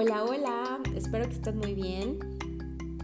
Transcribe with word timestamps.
Hola, 0.00 0.22
hola, 0.22 0.78
espero 0.94 1.26
que 1.26 1.34
estén 1.34 1.58
muy 1.58 1.74
bien. 1.74 2.20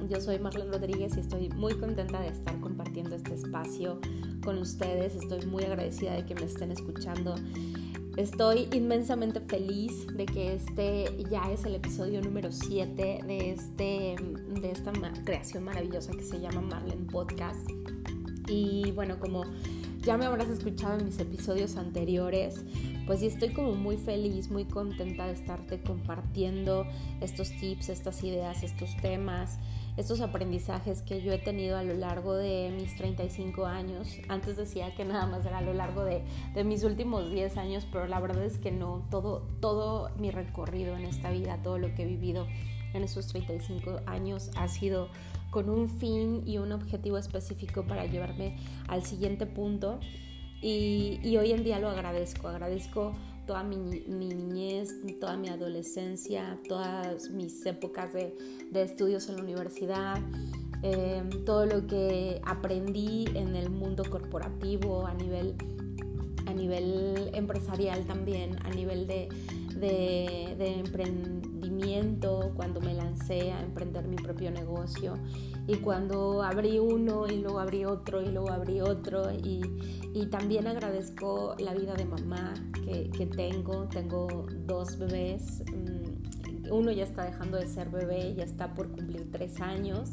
Yo 0.09 0.21
soy 0.21 0.39
Marlene 0.39 0.71
Rodríguez 0.71 1.17
y 1.17 1.21
estoy 1.21 1.48
muy 1.48 1.75
contenta 1.75 2.21
de 2.21 2.29
estar 2.29 2.61
compartiendo 2.61 3.17
este 3.17 3.35
espacio 3.35 3.98
con 4.45 4.59
ustedes. 4.59 5.17
Estoy 5.17 5.45
muy 5.46 5.65
agradecida 5.65 6.12
de 6.12 6.25
que 6.25 6.37
me 6.37 6.45
estén 6.45 6.71
escuchando. 6.71 7.35
Estoy 8.17 8.68
inmensamente 8.72 9.41
feliz 9.41 10.07
de 10.17 10.25
que 10.25 10.54
este 10.54 11.07
ya 11.29 11.50
es 11.50 11.64
el 11.64 11.75
episodio 11.75 12.22
número 12.22 12.53
7 12.53 13.22
de, 13.26 13.50
este, 13.50 14.14
de 14.61 14.71
esta 14.71 14.93
creación 15.25 15.64
maravillosa 15.64 16.13
que 16.13 16.22
se 16.22 16.40
llama 16.40 16.61
Marlene 16.61 17.11
Podcast. 17.11 17.68
Y 18.46 18.93
bueno, 18.93 19.18
como 19.18 19.43
ya 20.03 20.17
me 20.17 20.26
habrás 20.26 20.49
escuchado 20.49 21.00
en 21.00 21.07
mis 21.07 21.18
episodios 21.18 21.75
anteriores, 21.76 22.61
pues 23.07 23.21
sí 23.21 23.27
estoy 23.27 23.50
como 23.50 23.75
muy 23.75 23.96
feliz, 23.96 24.50
muy 24.50 24.64
contenta 24.64 25.26
de 25.26 25.32
estarte 25.32 25.81
compartiendo 25.81 26.86
estos 27.21 27.50
tips, 27.50 27.89
estas 27.89 28.22
ideas, 28.25 28.63
estos 28.63 28.96
temas, 28.96 29.58
estos 29.96 30.21
aprendizajes 30.21 31.03
que 31.03 31.22
yo 31.22 31.32
he 31.32 31.39
tenido 31.39 31.77
a 31.77 31.82
lo 31.82 31.94
largo 31.94 32.34
de 32.34 32.72
mis 32.77 32.97
35 32.97 33.67
años. 33.67 34.08
Antes 34.28 34.56
decía 34.56 34.94
que 34.94 35.05
nada 35.05 35.27
más 35.27 35.47
era 35.47 35.58
a 35.58 35.62
lo 35.62 35.72
largo 35.72 36.05
de, 36.05 36.25
mis 36.64 36.83
últimos 36.84 37.30
10 37.30 37.56
años, 37.56 37.86
pero 37.92 38.06
la 38.06 38.20
verdad 38.20 38.44
es 38.44 38.58
que 38.58 38.72
no, 38.72 39.06
todo, 39.11 39.47
todo 39.61 40.11
mi 40.16 40.30
recorrido 40.30 40.97
en 40.97 41.05
esta 41.05 41.30
vida, 41.30 41.61
todo 41.62 41.78
lo 41.78 41.94
que 41.94 42.02
he 42.02 42.06
vivido 42.06 42.47
en 42.92 43.05
esos 43.05 43.27
35 43.28 44.00
años 44.06 44.50
ha 44.56 44.69
sido 44.69 45.08
con 45.50 45.69
un 45.70 45.89
fin 45.89 46.42
y 46.47 46.58
un 46.58 46.72
objetivo 46.72 47.19
específico 47.19 47.84
para 47.84 48.06
llevarme 48.06 48.56
al 48.89 49.05
siguiente 49.05 49.47
punto. 49.47 50.00
Y, 50.67 51.36
hoy 51.36 51.53
en 51.53 51.62
día 51.62 51.78
lo 51.78 51.91
agradezco, 51.91 52.48
agradezco 52.48 53.12
toda 53.47 53.62
mi, 53.62 53.77
niñez, 53.77 54.95
toda 55.20 55.36
mi 55.36 55.50
adolescencia, 55.50 56.58
todas 56.66 57.28
mis 57.28 57.66
épocas 57.66 58.14
de, 58.14 58.34
de 58.70 58.83
estudios 58.83 59.28
en 59.28 59.36
la 59.36 59.42
universidad, 59.42 60.22
eh, 60.83 61.22
todo 61.44 61.66
lo 61.66 61.86
que 61.86 62.41
aprendí 62.47 63.27
en 63.34 63.56
el 63.56 63.69
mundo 63.69 64.05
corporativo 64.08 65.06
a 65.06 65.12
nivel, 65.12 65.55
a 66.47 66.55
nivel 66.55 67.28
empresarial 67.34 68.06
también, 68.06 68.56
a 68.64 68.70
nivel 68.70 69.06
de, 69.06 69.28
de, 69.77 70.55
de 70.56 70.81
emprendimiento, 70.81 71.53
cuando 72.55 72.80
me 72.80 72.94
lancé 72.94 73.53
a 73.53 73.61
emprender 73.61 74.06
mi 74.06 74.17
propio 74.17 74.50
negocio 74.50 75.14
y 75.67 75.77
cuando 75.77 76.42
abrí 76.42 76.78
uno 76.78 77.27
y 77.27 77.41
luego 77.41 77.58
abrí 77.58 77.84
otro 77.84 78.22
y 78.22 78.31
luego 78.31 78.50
abrí 78.50 78.81
otro 78.81 79.33
y, 79.33 79.61
y 80.14 80.27
también 80.27 80.66
agradezco 80.66 81.55
la 81.58 81.75
vida 81.75 81.94
de 81.94 82.05
mamá 82.05 82.55
que, 82.84 83.11
que 83.11 83.27
tengo, 83.27 83.89
tengo 83.89 84.47
dos 84.66 84.98
bebés, 84.98 85.62
mm, 85.72 86.72
uno 86.72 86.92
ya 86.92 87.05
está 87.05 87.25
dejando 87.25 87.58
de 87.58 87.66
ser 87.66 87.91
bebé, 87.91 88.34
ya 88.34 88.44
está 88.44 88.75
por 88.75 88.91
cumplir 88.91 89.31
tres 89.31 89.61
años 89.61 90.12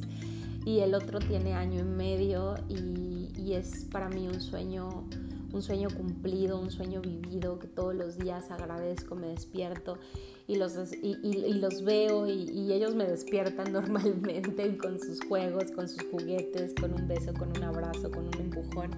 y 0.65 0.79
el 0.79 0.93
otro 0.93 1.19
tiene 1.19 1.53
año 1.53 1.79
y 1.79 1.83
medio 1.83 2.55
y, 2.67 3.31
y 3.39 3.53
es 3.53 3.85
para 3.85 4.09
mí 4.09 4.27
un 4.27 4.41
sueño 4.41 5.07
un 5.53 5.61
sueño 5.61 5.89
cumplido, 5.89 6.59
un 6.59 6.71
sueño 6.71 7.01
vivido, 7.01 7.59
que 7.59 7.67
todos 7.67 7.93
los 7.93 8.17
días 8.17 8.51
agradezco, 8.51 9.15
me 9.15 9.27
despierto 9.27 9.97
y 10.51 10.57
los, 10.57 10.75
y, 11.01 11.53
los 11.53 11.81
veo 11.85 12.27
y, 12.27 12.73
ellos 12.73 12.93
me 12.93 13.05
despiertan 13.05 13.71
normalmente 13.73 14.77
con 14.77 14.99
sus 14.99 15.23
juegos, 15.23 15.71
con 15.71 15.87
sus 15.87 16.03
juguetes, 16.11 16.73
con 16.73 16.93
un 16.93 17.07
beso, 17.07 17.33
con 17.33 17.55
un 17.55 17.63
abrazo, 17.63 18.11
con 18.11 18.27
un 18.27 18.33
empujón. 18.33 18.91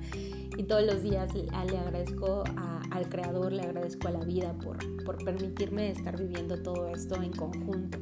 Y 0.58 0.64
todos 0.64 0.84
los 0.84 1.04
días 1.04 1.32
le, 1.36 1.48
agradezco 1.78 2.44
al 2.90 3.08
Creador, 3.08 3.52
le 3.52 3.62
agradezco 3.62 4.08
a 4.08 4.12
la 4.12 4.24
vida 4.26 4.58
por, 4.64 4.78
por 5.04 5.24
permitirme 5.24 5.92
estar 5.92 6.18
viviendo 6.18 6.58
todo 6.58 6.90
esto 6.90 7.22
en 7.22 7.32
conjunto. 7.34 8.00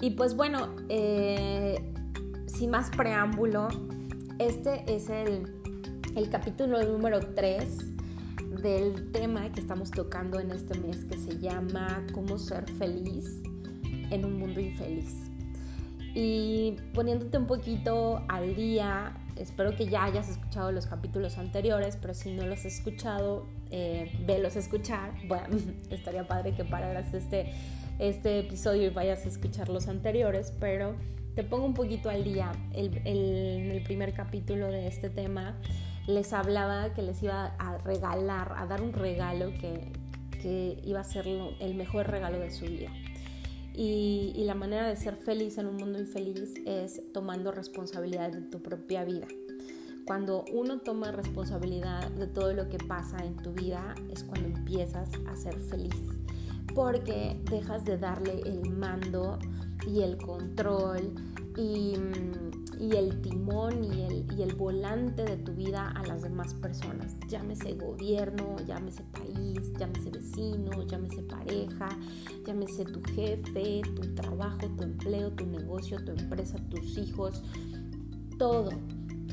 Y 0.00 0.12
pues 0.12 0.34
bueno, 0.34 0.74
eh, 0.88 1.92
sin 2.46 2.70
más 2.70 2.88
preámbulo, 2.96 3.68
este 4.38 4.84
es 4.88 5.10
el 5.10 5.52
el 6.16 6.30
capítulo 6.30 6.80
número 6.84 7.18
3 7.34 7.93
del 8.62 9.10
tema 9.12 9.50
que 9.52 9.60
estamos 9.60 9.90
tocando 9.90 10.40
en 10.40 10.50
este 10.50 10.78
mes 10.78 11.04
que 11.04 11.18
se 11.18 11.38
llama 11.38 12.04
Cómo 12.12 12.38
ser 12.38 12.70
feliz 12.72 13.42
en 14.10 14.24
un 14.24 14.38
mundo 14.38 14.60
infeliz. 14.60 15.30
Y 16.14 16.76
poniéndote 16.92 17.38
un 17.38 17.46
poquito 17.46 18.22
al 18.28 18.54
día, 18.54 19.16
espero 19.36 19.74
que 19.74 19.86
ya 19.86 20.04
hayas 20.04 20.28
escuchado 20.28 20.70
los 20.70 20.86
capítulos 20.86 21.38
anteriores, 21.38 21.98
pero 22.00 22.14
si 22.14 22.32
no 22.32 22.46
los 22.46 22.60
has 22.60 22.66
escuchado, 22.66 23.46
eh, 23.70 24.12
velos 24.26 24.56
escuchar. 24.56 25.12
Bueno, 25.28 25.56
estaría 25.90 26.26
padre 26.26 26.54
que 26.54 26.64
pararas 26.64 27.12
este, 27.14 27.52
este 27.98 28.40
episodio 28.40 28.86
y 28.86 28.90
vayas 28.90 29.26
a 29.26 29.28
escuchar 29.28 29.68
los 29.68 29.88
anteriores, 29.88 30.52
pero 30.60 30.94
te 31.34 31.42
pongo 31.42 31.66
un 31.66 31.74
poquito 31.74 32.10
al 32.10 32.22
día. 32.22 32.52
El, 32.72 32.96
el 33.04 33.82
primer 33.82 34.14
capítulo 34.14 34.68
de 34.68 34.86
este 34.86 35.10
tema 35.10 35.58
les 36.06 36.32
hablaba 36.32 36.92
que 36.92 37.02
les 37.02 37.22
iba 37.22 37.46
a 37.58 37.78
regalar, 37.78 38.54
a 38.56 38.66
dar 38.66 38.82
un 38.82 38.92
regalo 38.92 39.50
que, 39.60 39.92
que 40.42 40.80
iba 40.84 41.00
a 41.00 41.04
ser 41.04 41.26
el 41.26 41.74
mejor 41.74 42.08
regalo 42.08 42.38
de 42.38 42.50
su 42.50 42.66
vida. 42.66 42.90
Y, 43.72 44.32
y, 44.36 44.44
la 44.44 44.54
manera 44.54 44.86
de 44.86 44.94
ser 44.94 45.16
feliz 45.16 45.58
en 45.58 45.66
un 45.66 45.76
mundo 45.76 45.98
infeliz 45.98 46.54
es 46.64 47.02
tomando 47.12 47.50
responsabilidad 47.50 48.30
de 48.30 48.42
tu 48.42 48.62
propia 48.62 49.04
vida. 49.04 49.26
Cuando 50.06 50.44
uno 50.52 50.78
toma 50.80 51.10
responsabilidad 51.10 52.10
de 52.10 52.26
todo 52.26 52.52
lo 52.52 52.68
que 52.68 52.78
pasa 52.78 53.24
en 53.24 53.36
tu 53.36 53.52
vida 53.52 53.94
es 54.12 54.22
cuando 54.22 54.48
empiezas 54.48 55.10
a 55.26 55.34
ser 55.34 55.58
feliz. 55.58 55.96
Porque 56.74 57.40
dejas 57.50 57.84
de 57.84 57.98
darle 57.98 58.40
el 58.44 58.70
mando 58.70 59.38
y 59.86 60.02
el 60.02 60.18
control 60.18 61.14
y 61.56 61.94
y 62.80 62.96
el 62.96 63.20
timón 63.20 63.84
y 63.84 64.02
el, 64.02 64.26
y 64.36 64.42
el 64.42 64.54
volante 64.54 65.24
de 65.24 65.36
tu 65.36 65.52
vida 65.52 65.90
a 65.90 66.04
las 66.06 66.22
demás 66.22 66.54
personas. 66.54 67.16
Llámese 67.28 67.74
gobierno, 67.74 68.56
llámese 68.66 69.02
país, 69.04 69.72
llámese 69.78 70.10
vecino, 70.10 70.82
llámese 70.86 71.22
pareja, 71.22 71.88
llámese 72.46 72.84
tu 72.84 73.00
jefe, 73.14 73.82
tu 73.94 74.14
trabajo, 74.14 74.68
tu 74.76 74.82
empleo, 74.82 75.32
tu 75.32 75.46
negocio, 75.46 76.02
tu 76.04 76.12
empresa, 76.12 76.58
tus 76.70 76.98
hijos. 76.98 77.42
Todo, 78.38 78.70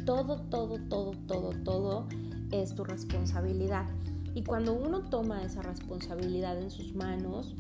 todo, 0.06 0.42
todo, 0.50 0.78
todo, 0.88 1.12
todo, 1.28 1.50
todo 1.64 2.08
es 2.52 2.76
tu 2.76 2.84
responsabilidad. 2.84 3.88
Y 4.34 4.44
cuando 4.44 4.74
uno 4.74 5.10
toma 5.10 5.44
esa 5.44 5.62
responsabilidad 5.62 6.62
en 6.62 6.72
sus 6.72 6.94
manos, 6.94 7.56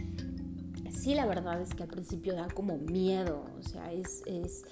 sí 0.92 1.16
la 1.16 1.26
verdad 1.26 1.62
es 1.62 1.74
que 1.74 1.84
al 1.84 1.90
principio 1.90 2.36
da 2.36 2.48
como 2.48 2.78
miedo, 2.78 3.46
o 3.60 3.64
sea, 3.64 3.92
es, 3.92 4.22
es 4.26 4.64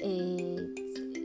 eh, 0.00 0.74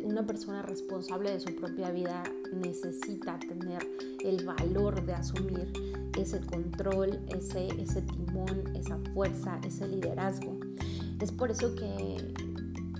una 0.03 0.25
persona 0.25 0.61
responsable 0.61 1.31
de 1.31 1.39
su 1.39 1.55
propia 1.55 1.91
vida 1.91 2.23
necesita 2.53 3.39
tener 3.39 3.87
el 4.23 4.45
valor 4.45 5.05
de 5.05 5.13
asumir 5.13 5.71
ese 6.17 6.39
control, 6.41 7.19
ese, 7.29 7.67
ese 7.81 8.01
timón, 8.01 8.75
esa 8.75 8.97
fuerza, 9.13 9.59
ese 9.65 9.87
liderazgo. 9.87 10.59
Es 11.19 11.31
por 11.31 11.51
eso 11.51 11.73
que, 11.75 12.33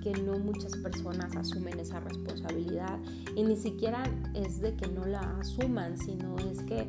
que 0.01 0.21
no 0.21 0.39
muchas 0.39 0.75
personas 0.77 1.35
asumen 1.35 1.79
esa 1.79 1.99
responsabilidad 1.99 2.99
y 3.35 3.43
ni 3.43 3.57
siquiera 3.57 4.03
es 4.33 4.61
de 4.61 4.75
que 4.75 4.87
no 4.87 5.05
la 5.05 5.19
asuman, 5.39 5.97
sino 5.97 6.37
es 6.37 6.63
que 6.63 6.87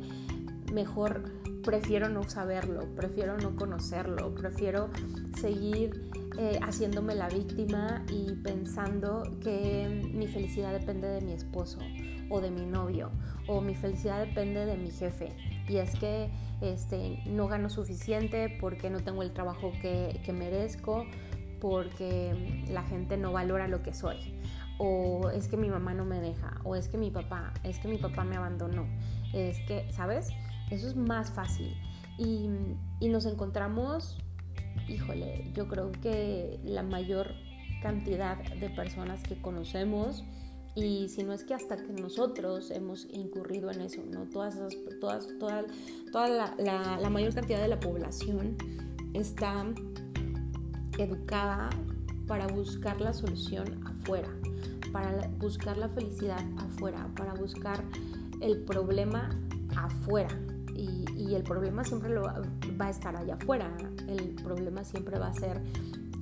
mejor 0.73 1.23
prefiero 1.63 2.09
no 2.09 2.23
saberlo, 2.23 2.87
prefiero 2.95 3.37
no 3.37 3.55
conocerlo, 3.55 4.33
prefiero 4.33 4.89
seguir 5.39 6.09
eh, 6.37 6.59
haciéndome 6.61 7.15
la 7.15 7.29
víctima 7.29 8.03
y 8.11 8.33
pensando 8.35 9.23
que 9.41 10.09
mi 10.13 10.27
felicidad 10.27 10.71
depende 10.71 11.07
de 11.07 11.21
mi 11.21 11.33
esposo 11.33 11.79
o 12.29 12.41
de 12.41 12.51
mi 12.51 12.65
novio 12.65 13.11
o 13.47 13.61
mi 13.61 13.75
felicidad 13.75 14.25
depende 14.25 14.65
de 14.65 14.75
mi 14.77 14.91
jefe. 14.91 15.29
Y 15.67 15.77
es 15.77 15.95
que 15.97 16.31
este, 16.61 17.21
no 17.25 17.47
gano 17.47 17.69
suficiente 17.69 18.57
porque 18.59 18.89
no 18.89 18.99
tengo 18.99 19.23
el 19.23 19.31
trabajo 19.31 19.71
que, 19.81 20.19
que 20.23 20.33
merezco 20.33 21.05
porque 21.61 22.65
la 22.69 22.83
gente 22.83 23.17
no 23.17 23.31
valora 23.31 23.67
lo 23.67 23.81
que 23.81 23.93
soy. 23.93 24.39
O 24.77 25.29
es 25.29 25.47
que 25.47 25.55
mi 25.55 25.69
mamá 25.69 25.93
no 25.93 26.03
me 26.03 26.19
deja 26.19 26.59
o 26.65 26.75
es 26.75 26.89
que 26.89 26.97
mi 26.97 27.11
papá 27.11 27.53
es 27.63 27.79
que 27.79 27.87
mi 27.87 27.97
papá 27.97 28.23
me 28.23 28.35
abandonó. 28.35 28.87
Es 29.33 29.59
que 29.61 29.89
sabes 29.91 30.29
eso 30.71 30.87
es 30.87 30.95
más 30.95 31.31
fácil. 31.31 31.75
Y, 32.17 32.49
y 32.99 33.09
nos 33.09 33.25
encontramos 33.25 34.17
híjole, 34.87 35.51
yo 35.53 35.67
creo 35.67 35.91
que 35.91 36.59
la 36.63 36.83
mayor 36.83 37.33
cantidad 37.81 38.37
de 38.37 38.69
personas 38.69 39.21
que 39.23 39.35
conocemos 39.41 40.23
y 40.75 41.07
si 41.07 41.23
no 41.23 41.31
es 41.31 41.43
que 41.45 41.53
hasta 41.53 41.77
que 41.77 41.93
nosotros 41.93 42.69
hemos 42.69 43.07
incurrido 43.11 43.71
en 43.71 43.81
eso, 43.81 44.01
¿no? 44.11 44.25
Todas 44.25 44.57
todas, 44.99 45.27
toda, 45.39 45.63
toda 46.11 46.55
la, 46.57 47.09
mayor 47.09 47.33
cantidad 47.33 47.61
de 47.61 47.69
la 47.69 47.79
población 47.79 48.57
está 49.13 49.65
educada 50.97 51.69
para 52.27 52.47
buscar 52.47 52.99
la 52.99 53.13
solución 53.13 53.81
afuera, 53.87 54.29
para 54.91 55.29
buscar 55.37 55.77
la 55.77 55.87
felicidad 55.87 56.43
afuera, 56.57 57.07
para 57.15 57.33
buscar 57.35 57.81
el 58.41 58.63
problema 58.63 59.29
afuera. 59.77 60.37
Y, 60.75 61.05
y 61.15 61.35
el 61.35 61.43
problema 61.43 61.85
siempre 61.85 62.09
lo 62.09 62.23
va 62.23 62.87
a 62.87 62.89
estar 62.89 63.15
allá 63.15 63.35
afuera. 63.35 63.71
El 64.07 64.35
problema 64.43 64.83
siempre 64.83 65.19
va 65.19 65.27
a 65.27 65.33
ser 65.33 65.61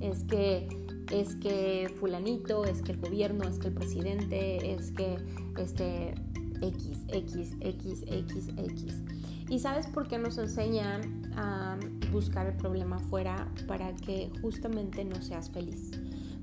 es 0.00 0.24
que 0.24 0.68
es 1.12 1.36
que 1.36 1.94
fulanito, 2.00 2.64
es 2.64 2.82
que 2.82 2.92
el 2.92 2.98
gobierno, 2.98 3.44
es 3.44 3.58
que 3.58 3.68
el 3.68 3.74
presidente, 3.74 4.72
es 4.72 4.90
que 4.90 5.18
este 5.58 6.14
X, 6.60 6.98
X, 7.08 7.56
X, 7.60 8.04
X, 8.06 8.48
X. 8.56 9.02
¿Y 9.48 9.58
sabes 9.58 9.86
por 9.86 10.08
qué 10.08 10.18
nos 10.18 10.38
enseñan 10.38 11.32
a 11.36 11.78
buscar 12.10 12.46
el 12.46 12.56
problema 12.56 12.96
afuera? 12.96 13.52
Para 13.66 13.94
que 13.94 14.30
justamente 14.40 15.04
no 15.04 15.20
seas 15.20 15.50
feliz. 15.50 15.90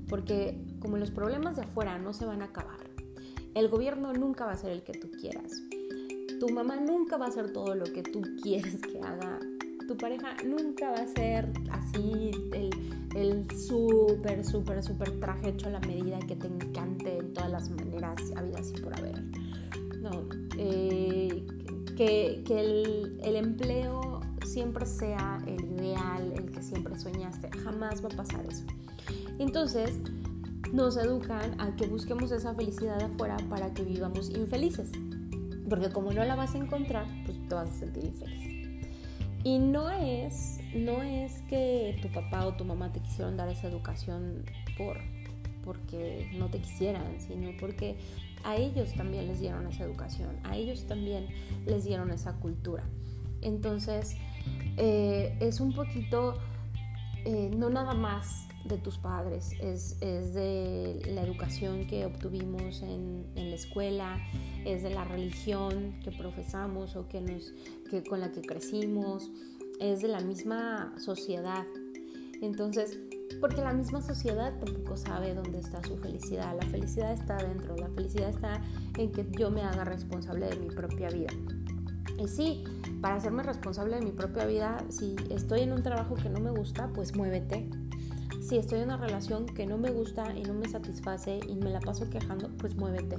Porque 0.08 0.62
como 0.78 0.96
los 0.96 1.10
problemas 1.10 1.56
de 1.56 1.62
afuera 1.62 1.98
no 1.98 2.12
se 2.12 2.24
van 2.24 2.42
a 2.42 2.46
acabar, 2.46 2.90
el 3.54 3.68
gobierno 3.68 4.12
nunca 4.12 4.46
va 4.46 4.52
a 4.52 4.56
ser 4.56 4.70
el 4.70 4.82
que 4.82 4.92
tú 4.92 5.10
quieras. 5.10 5.52
Tu 6.38 6.48
mamá 6.48 6.76
nunca 6.76 7.16
va 7.16 7.26
a 7.26 7.28
hacer 7.28 7.52
todo 7.52 7.74
lo 7.74 7.84
que 7.84 8.02
tú 8.02 8.22
quieres 8.42 8.76
que 8.80 9.00
haga. 9.00 9.38
Tu 9.92 9.98
pareja 9.98 10.34
nunca 10.42 10.90
va 10.90 11.02
a 11.02 11.06
ser 11.06 11.52
así 11.70 12.30
el, 12.54 12.70
el 13.14 13.50
súper, 13.50 14.42
súper, 14.42 14.82
súper 14.82 15.20
traje 15.20 15.50
hecho 15.50 15.66
a 15.66 15.72
la 15.72 15.80
medida 15.80 16.18
que 16.20 16.34
te 16.34 16.46
encante 16.46 17.18
en 17.18 17.34
todas 17.34 17.50
las 17.50 17.68
maneras 17.68 18.16
habidas 18.34 18.72
y 18.74 18.80
por 18.80 18.98
haber. 18.98 19.22
No, 20.00 20.26
eh, 20.56 21.46
que, 21.94 22.42
que 22.46 22.60
el, 22.60 23.20
el 23.22 23.36
empleo 23.36 24.20
siempre 24.46 24.86
sea 24.86 25.42
el 25.46 25.62
ideal, 25.62 26.32
el 26.38 26.50
que 26.50 26.62
siempre 26.62 26.98
soñaste. 26.98 27.50
Jamás 27.58 28.02
va 28.02 28.08
a 28.08 28.16
pasar 28.16 28.46
eso. 28.46 28.64
Entonces, 29.38 30.00
nos 30.72 30.96
educan 30.96 31.60
a 31.60 31.76
que 31.76 31.86
busquemos 31.86 32.32
esa 32.32 32.54
felicidad 32.54 33.02
afuera 33.02 33.36
para 33.50 33.74
que 33.74 33.82
vivamos 33.82 34.30
infelices. 34.30 34.90
Porque 35.68 35.90
como 35.90 36.14
no 36.14 36.24
la 36.24 36.34
vas 36.34 36.54
a 36.54 36.58
encontrar, 36.58 37.04
pues 37.26 37.46
te 37.46 37.54
vas 37.54 37.68
a 37.68 37.74
sentir 37.74 38.06
infeliz. 38.06 38.61
Y 39.44 39.58
no 39.58 39.90
es, 39.90 40.60
no 40.74 41.02
es 41.02 41.42
que 41.42 41.98
tu 42.00 42.08
papá 42.08 42.46
o 42.46 42.54
tu 42.54 42.64
mamá 42.64 42.92
te 42.92 43.00
quisieron 43.00 43.36
dar 43.36 43.48
esa 43.48 43.68
educación 43.68 44.44
por, 44.78 44.98
porque 45.64 46.30
no 46.34 46.48
te 46.48 46.60
quisieran, 46.60 47.20
sino 47.20 47.50
porque 47.58 47.96
a 48.44 48.56
ellos 48.56 48.92
también 48.94 49.26
les 49.26 49.40
dieron 49.40 49.66
esa 49.66 49.84
educación, 49.84 50.38
a 50.44 50.56
ellos 50.56 50.86
también 50.86 51.26
les 51.66 51.84
dieron 51.84 52.10
esa 52.10 52.34
cultura. 52.34 52.84
Entonces, 53.40 54.16
eh, 54.76 55.36
es 55.40 55.60
un 55.60 55.72
poquito, 55.72 56.38
eh, 57.24 57.50
no 57.54 57.70
nada 57.70 57.94
más 57.94 58.48
de 58.64 58.78
tus 58.78 58.96
padres, 58.98 59.52
es, 59.60 59.98
de 60.00 61.02
la 61.14 61.22
educación 61.22 61.86
que 61.86 62.04
obtuvimos 62.06 62.82
en, 62.82 63.26
la 63.34 63.54
escuela, 63.56 64.18
es 64.64 64.82
de 64.82 64.90
la 64.90 65.04
religión 65.04 65.98
que 66.04 66.12
profesamos 66.12 66.94
o 66.96 67.08
que 67.08 67.20
nos, 67.20 67.52
que, 67.92 68.02
con 68.02 68.20
la 68.20 68.32
que 68.32 68.40
crecimos, 68.40 69.30
es 69.78 70.00
de 70.00 70.08
la 70.08 70.20
misma 70.20 70.94
sociedad. 70.98 71.66
Entonces, 72.40 72.98
porque 73.38 73.60
la 73.60 73.74
misma 73.74 74.00
sociedad 74.00 74.58
tampoco 74.64 74.96
sabe 74.96 75.34
dónde 75.34 75.58
está 75.58 75.82
su 75.84 75.98
felicidad. 75.98 76.56
La 76.58 76.66
felicidad 76.68 77.12
está 77.12 77.36
dentro, 77.36 77.76
la 77.76 77.88
felicidad 77.90 78.30
está 78.30 78.62
en 78.96 79.12
que 79.12 79.26
yo 79.38 79.50
me 79.50 79.60
haga 79.62 79.84
responsable 79.84 80.46
de 80.46 80.56
mi 80.56 80.68
propia 80.68 81.08
vida. 81.10 81.32
Y 82.18 82.28
sí, 82.28 82.64
para 83.02 83.16
hacerme 83.16 83.42
responsable 83.42 83.96
de 83.96 84.06
mi 84.06 84.12
propia 84.12 84.46
vida, 84.46 84.82
si 84.88 85.14
estoy 85.30 85.60
en 85.60 85.72
un 85.72 85.82
trabajo 85.82 86.14
que 86.14 86.30
no 86.30 86.40
me 86.40 86.50
gusta, 86.50 86.88
pues 86.94 87.14
muévete, 87.14 87.68
si 88.40 88.56
estoy 88.56 88.80
en 88.80 88.86
una 88.86 88.96
relación 88.96 89.44
que 89.46 89.66
no 89.66 89.76
me 89.76 89.90
gusta 89.90 90.34
y 90.34 90.42
no 90.44 90.54
me 90.54 90.68
satisface 90.68 91.40
y 91.46 91.56
me 91.56 91.70
la 91.70 91.80
paso 91.80 92.08
quejando, 92.08 92.48
pues 92.56 92.74
muévete. 92.74 93.16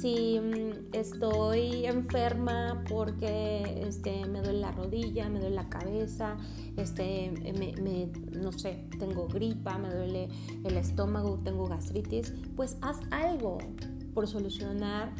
Si 0.00 0.40
mm, 0.40 0.94
estoy 0.94 1.86
enferma 1.86 2.82
porque 2.88 3.82
este, 3.86 4.26
me 4.26 4.40
duele 4.40 4.60
la 4.60 4.72
rodilla, 4.72 5.28
me 5.28 5.40
duele 5.40 5.54
la 5.54 5.68
cabeza, 5.68 6.36
este, 6.76 7.30
me, 7.58 8.10
no 8.38 8.52
sé, 8.52 8.86
tengo 8.98 9.28
gripa, 9.28 9.78
me 9.78 9.92
duele 9.94 10.28
el 10.64 10.76
estómago, 10.76 11.38
tengo 11.44 11.66
gastritis, 11.66 12.32
pues 12.56 12.76
haz 12.80 13.00
algo 13.10 13.58
por 14.14 14.26
solucionar 14.26 15.12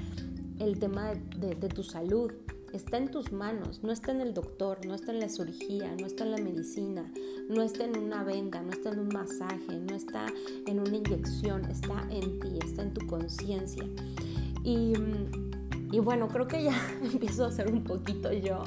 el 0.59 0.79
tema 0.79 1.15
de 1.15 1.69
tu 1.69 1.83
salud 1.83 2.33
está 2.73 2.97
en 2.97 3.11
tus 3.11 3.33
manos, 3.33 3.81
no 3.83 3.93
está 3.93 4.13
en 4.13 4.21
el 4.21 4.35
doctor, 4.35 4.85
no 4.87 4.95
está 4.95 5.13
en 5.13 5.21
la 5.21 5.29
cirugía, 5.29 5.95
no 5.99 6.07
está 6.07 6.25
en 6.25 6.31
la 6.33 6.39
medicina, 6.39 7.13
no 7.49 7.63
está 7.63 7.85
en 7.85 7.99
una 7.99 8.25
venda, 8.25 8.63
no 8.63 8.73
está 8.73 8.91
en 8.91 9.01
un 9.01 9.09
masaje, 9.09 9.79
no 9.79 9.95
está 9.95 10.27
en 10.67 10.81
una 10.81 10.97
inyección, 10.97 11.65
está 11.71 12.07
en 12.11 12.41
ti, 12.41 12.59
está 12.65 12.83
en 12.83 12.95
tu 12.95 13.07
conciencia. 13.07 13.85
Y, 14.65 15.99
bueno, 15.99 16.29
creo 16.29 16.49
que 16.49 16.65
ya 16.65 16.81
empiezo 17.03 17.45
a 17.45 17.53
ser 17.53 17.71
un 17.71 17.85
poquito 17.85 18.33
yo. 18.33 18.63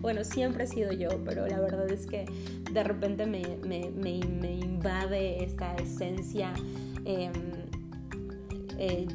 Bueno, 0.00 0.24
siempre 0.24 0.64
he 0.64 0.66
sido 0.66 0.92
yo, 0.92 1.08
pero 1.24 1.46
la 1.46 1.60
verdad 1.60 1.90
es 1.90 2.06
que 2.06 2.26
de 2.72 2.84
repente 2.84 3.26
me, 3.26 3.56
me, 3.64 4.16
invade 4.56 5.44
esta 5.44 5.74
esencia. 5.76 6.52
Em, 7.04 7.32
eh, 8.78 9.06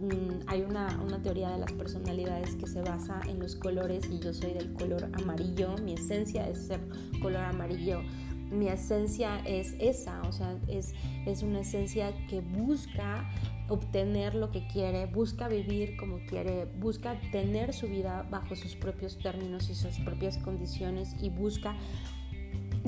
Mm, 0.00 0.42
hay 0.46 0.62
una, 0.62 0.88
teoría 1.22 1.50
de 1.50 1.58
las 1.58 1.72
personalidades 1.72 2.54
que 2.56 2.66
se 2.66 2.82
basa 2.82 3.20
en 3.26 3.38
los 3.38 3.56
colores 3.56 4.04
y 4.10 4.18
yo 4.18 4.34
soy 4.34 4.52
del 4.52 4.72
color 4.74 5.08
amarillo, 5.14 5.74
mi 5.82 5.94
esencia 5.94 6.46
es 6.48 6.66
ser 6.66 6.80
color 7.22 7.42
amarillo, 7.42 8.02
mi 8.50 8.68
esencia 8.68 9.40
es 9.44 9.74
esa, 9.78 10.20
o 10.22 10.32
sea, 10.32 10.58
es, 10.68 10.94
es 11.26 11.42
una 11.42 11.60
esencia 11.60 12.12
que 12.28 12.40
busca 12.40 13.28
obtener 13.68 14.34
lo 14.34 14.50
que 14.50 14.66
quiere, 14.68 15.06
busca 15.06 15.48
vivir 15.48 15.96
como 15.96 16.18
quiere, 16.26 16.66
busca 16.78 17.20
tener 17.32 17.72
su 17.72 17.88
vida 17.88 18.26
bajo 18.30 18.54
sus 18.54 18.76
propios 18.76 19.18
términos 19.18 19.68
y 19.70 19.74
sus 19.74 19.98
propias 19.98 20.38
condiciones 20.38 21.16
y 21.20 21.30
busca 21.30 21.74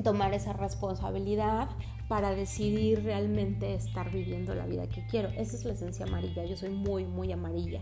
tomar 0.03 0.33
esa 0.33 0.53
responsabilidad 0.53 1.69
para 2.07 2.31
decidir 2.31 3.03
realmente 3.03 3.75
estar 3.75 4.11
viviendo 4.11 4.55
la 4.55 4.65
vida 4.65 4.87
que 4.87 5.05
quiero. 5.07 5.29
Esa 5.29 5.57
es 5.57 5.65
la 5.65 5.73
esencia 5.73 6.05
amarilla, 6.05 6.45
yo 6.45 6.55
soy 6.55 6.69
muy, 6.69 7.05
muy 7.05 7.31
amarilla 7.31 7.81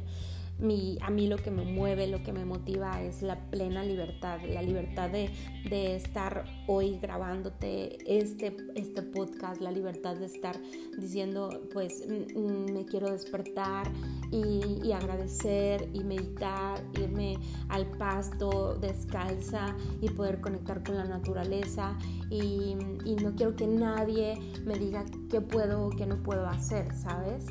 a 0.59 1.11
mí 1.11 1.27
lo 1.27 1.37
que 1.37 1.51
me 1.51 1.63
mueve, 1.63 2.07
lo 2.07 2.23
que 2.23 2.33
me 2.33 2.43
motiva 2.43 3.03
es 3.03 3.21
la 3.21 3.35
plena 3.51 3.83
libertad, 3.83 4.39
la 4.41 4.63
libertad 4.63 5.09
de, 5.09 5.29
estar 5.69 6.45
hoy 6.65 6.97
grabándote 6.99 7.97
este, 8.07 8.55
este 8.75 9.03
podcast, 9.03 9.61
la 9.61 9.69
libertad 9.69 10.15
de 10.15 10.25
estar 10.25 10.57
diciendo, 10.97 11.61
pues 11.73 12.03
mm, 12.07 12.39
mm, 12.39 12.73
me 12.73 12.85
quiero 12.85 13.11
despertar 13.11 13.91
y, 14.31 14.91
agradecer 14.91 15.89
y 15.93 16.03
meditar, 16.03 16.81
irme 16.99 17.37
al 17.69 17.85
pasto 17.85 18.75
descalza 18.75 19.75
y 20.01 20.09
poder 20.09 20.41
conectar 20.41 20.83
con 20.83 20.95
la 20.95 21.05
naturaleza 21.05 21.97
y, 22.31 22.75
y 23.05 23.15
no 23.15 23.35
quiero 23.35 23.55
que 23.55 23.67
nadie 23.67 24.39
me 24.65 24.79
diga 24.79 25.05
qué 25.29 25.41
puedo 25.41 25.87
o 25.87 25.89
qué 25.91 26.07
no 26.07 26.23
puedo 26.23 26.47
hacer, 26.47 26.93
¿sabes? 26.95 27.45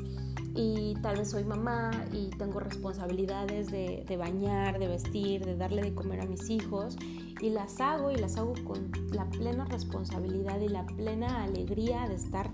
Y 0.57 0.95
tal 1.03 1.17
vez 1.17 1.29
soy 1.29 1.43
mamá 1.43 1.91
y 2.11 2.31
tengo 2.31 2.59
responsabilidades 2.59 3.69
de, 3.69 4.17
bañar, 4.17 4.79
de 4.79 4.87
vestir, 4.87 5.45
de 5.45 5.55
darle 5.55 5.83
de 5.83 5.93
comer 5.93 6.21
a 6.21 6.25
mis 6.25 6.49
hijos 6.49 6.97
y 7.39 7.51
las 7.51 7.79
hago 7.79 8.09
y 8.09 8.15
las 8.15 8.37
hago 8.37 8.55
con 8.65 8.91
la 9.13 9.29
plena 9.29 9.65
responsabilidad 9.65 10.59
y 10.59 10.69
la 10.69 10.87
plena 10.87 11.43
alegría 11.43 12.07
de 12.07 12.15
estar 12.15 12.51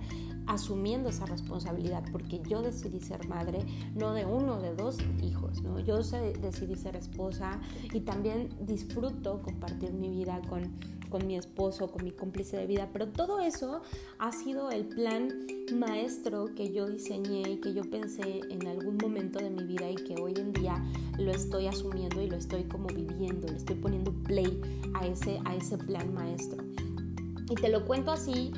asumiendo 0.47 1.07
esa 1.07 1.25
responsabilidad 1.25 2.03
porque 2.11 2.41
yo 2.49 2.61
decidí 2.61 2.99
ser 2.99 3.25
madre, 3.29 3.65
no 3.95 4.11
de 4.11 4.25
uno, 4.25 4.59
de 4.59 4.75
dos 4.75 4.97
hijos, 5.21 5.61
¿no? 5.63 5.79
Yo 5.79 5.99
decidí 6.41 6.75
ser 6.75 6.97
esposa 6.97 7.61
y 7.93 8.01
también 8.01 8.49
disfruto 8.59 9.41
compartir 9.41 9.93
mi 9.93 10.09
vida 10.09 10.41
con 10.49 10.73
con 11.13 11.27
mi 11.27 11.35
esposo, 11.35 11.91
con 11.91 12.03
mi 12.03 12.09
cómplice 12.09 12.57
de 12.57 12.65
vida, 12.65 12.89
pero 12.91 13.07
todo 13.07 13.39
eso 13.39 13.83
ha 14.17 14.31
sido 14.31 14.71
el 14.71 14.85
plan 14.85 15.27
maestro 15.71 16.45
que 16.55 16.73
yo 16.73 16.87
diseñé 16.87 17.43
y 17.51 17.57
que 17.57 17.71
yo 17.71 17.83
pensé 17.83 18.39
en 18.49 18.65
algún 18.65 18.97
momento 18.97 19.37
de 19.37 19.51
mi 19.51 19.63
vida 19.63 19.91
y 19.91 19.93
que 19.93 20.19
hoy 20.19 20.33
en 20.37 20.51
día 20.53 20.83
lo 21.19 21.29
estoy 21.29 21.67
asumiendo 21.67 22.19
y 22.19 22.31
lo 22.31 22.37
estoy 22.37 22.63
como 22.63 22.87
viviendo, 22.87 23.47
le 23.47 23.57
estoy 23.57 23.75
poniendo 23.75 24.11
play 24.23 24.59
a 24.95 25.05
ese, 25.05 25.39
a 25.45 25.55
ese 25.55 25.77
plan 25.77 26.11
maestro. 26.15 26.63
Y 27.47 27.53
te 27.53 27.69
lo 27.69 27.85
cuento 27.85 28.11
así 28.11 28.51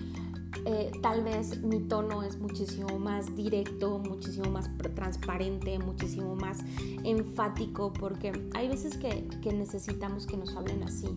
eh, 0.63 0.91
tal 1.01 1.23
vez 1.23 1.61
mi 1.61 1.81
tono 1.81 2.23
es 2.23 2.39
muchísimo 2.39 2.97
más 2.97 3.35
directo, 3.35 3.99
muchísimo 3.99 4.49
más 4.49 4.69
transparente, 4.95 5.77
muchísimo 5.79 6.35
más 6.35 6.63
enfático, 7.03 7.91
porque 7.93 8.31
hay 8.53 8.67
veces 8.67 8.97
que, 8.97 9.27
necesitamos 9.53 10.25
que 10.25 10.37
nos 10.37 10.55
hablen 10.55 10.83
así, 10.83 11.09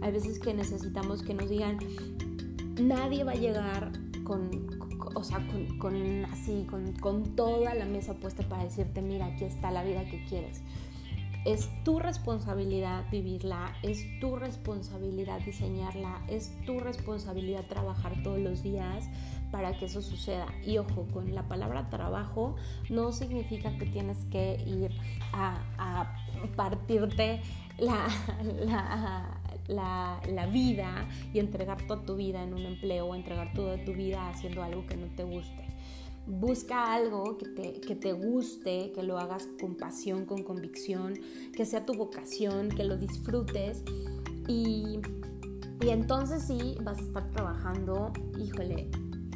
hay 0.00 0.12
veces 0.12 0.38
que 0.38 0.54
necesitamos 0.54 1.22
que 1.22 1.34
nos 1.34 1.50
digan, 1.50 1.78
nadie 2.80 3.24
va 3.24 3.32
a 3.32 3.36
llegar 3.36 3.92
con, 4.22 4.50
o 5.14 5.24
sea, 5.24 5.46
con, 5.78 6.24
así, 6.26 6.66
con, 6.70 6.92
con 6.94 7.36
toda 7.36 7.74
la 7.74 7.84
mesa 7.84 8.14
puesta 8.14 8.48
para 8.48 8.64
decirte, 8.64 9.02
mira, 9.02 9.26
aquí 9.26 9.44
está 9.44 9.70
la 9.70 9.82
vida 9.82 10.04
que 10.08 10.24
quieres. 10.24 10.62
Es 11.44 11.68
tu 11.84 11.98
responsabilidad 11.98 13.04
vivirla, 13.10 13.74
es 13.82 14.06
tu 14.18 14.36
responsabilidad 14.36 15.40
diseñarla, 15.40 16.22
es 16.28 16.52
tu 16.64 16.80
responsabilidad 16.80 17.66
trabajar 17.66 18.22
todos 18.22 18.38
los 18.38 18.62
días 18.62 19.08
para 19.50 19.78
que 19.78 19.84
eso 19.84 20.02
suceda. 20.02 20.46
Y 20.64 20.78
ojo, 20.78 21.06
con 21.12 21.34
la 21.34 21.46
palabra 21.46 21.88
trabajo 21.90 22.56
no 22.90 23.12
significa 23.12 23.76
que 23.78 23.86
tienes 23.86 24.24
que 24.24 24.60
ir 24.66 24.90
a, 25.32 26.12
partirte 26.56 27.40
la, 27.78 28.08
la, 29.68 30.20
la, 30.26 30.46
vida 30.46 31.08
y 31.32 31.38
entregar 31.38 31.86
toda 31.86 32.04
tu 32.04 32.16
vida 32.16 32.42
en 32.42 32.54
un 32.54 32.62
empleo 32.62 33.06
o 33.06 33.14
entregar 33.14 33.52
toda 33.52 33.82
tu 33.84 33.92
vida 33.92 34.28
haciendo 34.28 34.62
algo 34.62 34.86
que 34.86 34.96
no 34.96 35.06
te 35.08 35.24
guste. 35.24 35.63
Busca 36.26 36.92
algo 36.92 37.36
que 37.36 37.46
te, 37.46 37.80
que 37.80 37.96
te 37.96 38.12
guste, 38.12 38.92
que 38.92 39.02
lo 39.02 39.18
hagas 39.18 39.48
con 39.60 39.76
pasión, 39.76 40.24
con 40.24 40.42
convicción, 40.42 41.14
que 41.54 41.66
sea 41.66 41.84
tu 41.84 41.94
vocación, 41.94 42.70
que 42.70 42.84
lo 42.84 42.96
disfrutes 42.96 43.82
y, 44.48 45.00
y 45.80 45.88
entonces 45.88 46.44
sí 46.44 46.76
vas 46.82 46.98
a 46.98 47.02
estar 47.02 47.30
trabajando, 47.30 48.12
híjole, 48.38 48.90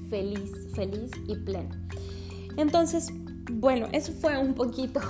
feliz, 0.09 0.51
feliz 0.75 1.11
y 1.27 1.37
pleno. 1.37 1.75
Entonces, 2.57 3.13
bueno, 3.53 3.87
eso 3.93 4.13
fue 4.13 4.39
un 4.39 4.55
poquito 4.55 5.01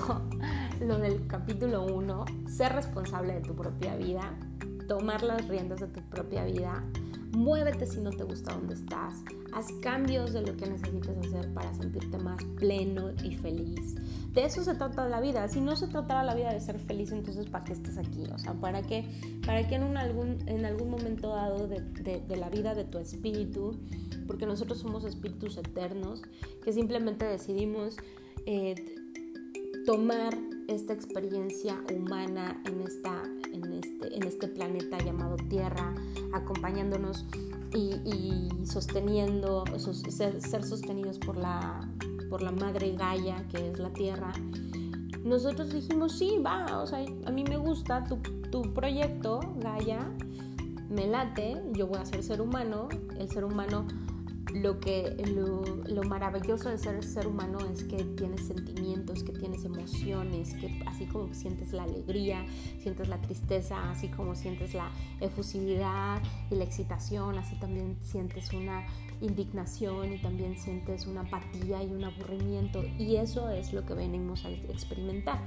lo 0.81 0.99
del 0.99 1.27
capítulo 1.27 1.87
1, 1.87 2.25
ser 2.49 2.73
responsable 2.73 3.35
de 3.35 3.41
tu 3.41 3.55
propia 3.55 3.97
vida, 3.97 4.39
tomar 4.87 5.23
las 5.23 5.47
riendas 5.49 5.81
de 5.81 5.89
tu 5.89 6.01
propia 6.09 6.45
vida, 6.45 6.85
muévete 7.39 7.87
si 7.87 8.01
no 8.01 8.11
te 8.11 8.25
gusta 8.25 8.53
donde 8.53 8.75
estás, 8.75 9.23
haz 9.53 9.73
cambios 9.81 10.33
de 10.33 10.43
lo 10.43 10.57
que 10.57 10.69
necesites 10.69 11.17
hacer 11.19 11.55
para 11.55 11.73
sentirte 11.73 12.19
más 12.19 12.43
pleno 12.57 13.13
y 13.23 13.37
feliz. 13.37 13.95
De 14.35 14.45
eso 14.45 14.65
se 14.65 14.75
trata 14.75 15.09
la 15.09 15.21
vida. 15.21 15.47
Si 15.47 15.61
no 15.61 15.77
se 15.77 15.87
tratara 15.87 16.25
la 16.25 16.35
vida 16.35 16.53
de 16.53 16.61
ser 16.61 16.81
feliz, 16.81 17.13
entonces 17.13 17.49
¿para 17.49 17.65
qué 17.65 17.75
estás 17.75 17.97
aquí? 17.97 18.25
O 18.35 18.39
sea, 18.39 18.55
¿para 18.55 18.83
qué, 18.83 19.09
para 19.47 19.67
que 19.69 19.77
en, 19.77 19.97
algún, 19.97 20.39
en 20.49 20.67
algún 20.67 20.91
momento 20.91 21.29
dado 21.29 21.69
de, 21.69 21.81
de 22.21 22.37
la 22.37 22.51
vida 22.51 22.75
de 22.75 22.85
tu 22.85 22.99
espíritu, 22.99 23.79
porque 24.27 24.45
nosotros 24.45 24.79
somos 24.79 25.05
espíritus 25.05 25.57
eternos, 25.57 26.23
que 26.65 26.73
simplemente 26.73 27.25
decidimos 27.25 27.97
eh, 28.47 28.75
tomar 29.87 30.37
esta 30.69 30.93
experiencia 30.93 31.83
humana 31.95 32.63
en, 32.67 32.83
esta, 32.83 33.23
en, 33.53 33.73
este, 33.73 34.15
en 34.15 34.23
este 34.23 34.49
planeta 34.49 34.99
llamado 34.99 35.37
Tierra, 35.49 35.95
acompañándonos 36.33 37.27
y, 37.75 38.49
sosteniendo, 38.65 39.65
ser, 40.09 40.65
sostenidos 40.65 41.19
por 41.19 41.37
la, 41.37 41.89
por 42.31 42.43
la 42.43 42.53
madre 42.53 42.95
Gaia, 42.97 43.47
que 43.49 43.71
es 43.71 43.79
la 43.79 43.93
Tierra, 43.93 44.33
nosotros 45.25 45.73
dijimos, 45.73 46.13
sí, 46.17 46.37
va, 46.45 46.81
o 46.81 46.87
sea, 46.87 47.05
a 47.27 47.31
mí 47.31 47.45
me 47.45 47.57
gusta 47.57 48.05
tu, 48.05 48.17
tu 48.51 48.63
proyecto, 48.73 49.41
Gaia, 49.57 50.01
me 50.89 51.07
late, 51.07 51.63
yo 51.73 51.87
voy 51.87 51.99
a 51.99 52.07
ser 52.07 52.23
ser 52.23 52.41
humano, 52.41 52.89
el 53.19 53.29
ser 53.29 53.45
humano 53.45 53.87
lo, 54.55 54.81
que, 54.81 55.15
lo, 55.27 56.03
maravilloso 56.05 56.71
de 56.71 56.79
ser 56.79 57.05
ser 57.05 57.27
humano 57.27 57.59
es 57.73 57.85
que 57.85 58.03
tienes 58.05 58.47
sentimientos, 58.47 59.23
que 59.23 59.33
tienes 59.33 59.65
emociones, 59.65 60.55
que 60.55 60.83
así 60.87 61.07
como 61.07 61.35
sientes 61.35 61.73
la 61.73 61.83
alegría, 61.83 62.45
sientes 62.81 63.09
la 63.09 63.21
tristeza, 63.21 63.91
así 63.91 64.09
como 64.09 64.35
sientes 64.35 64.75
la 64.75 64.91
efusividad 65.21 66.23
y 66.51 66.55
la 66.55 66.65
excitación, 66.65 67.39
así 67.39 67.57
también 67.57 67.97
sientes 68.01 68.53
una 68.53 68.87
indignación 69.21 70.13
y 70.13 70.19
también 70.19 70.57
sientes 70.57 71.07
una 71.07 71.23
apatía 71.23 71.83
y 71.83 71.91
un 71.91 72.05
aburrimiento 72.05 72.85
y 72.99 73.17
eso 73.17 73.51
es 73.51 73.73
lo 73.73 73.85
que 73.85 73.95
venimos 73.95 74.45
a 74.45 74.51
experimentar. 74.51 75.45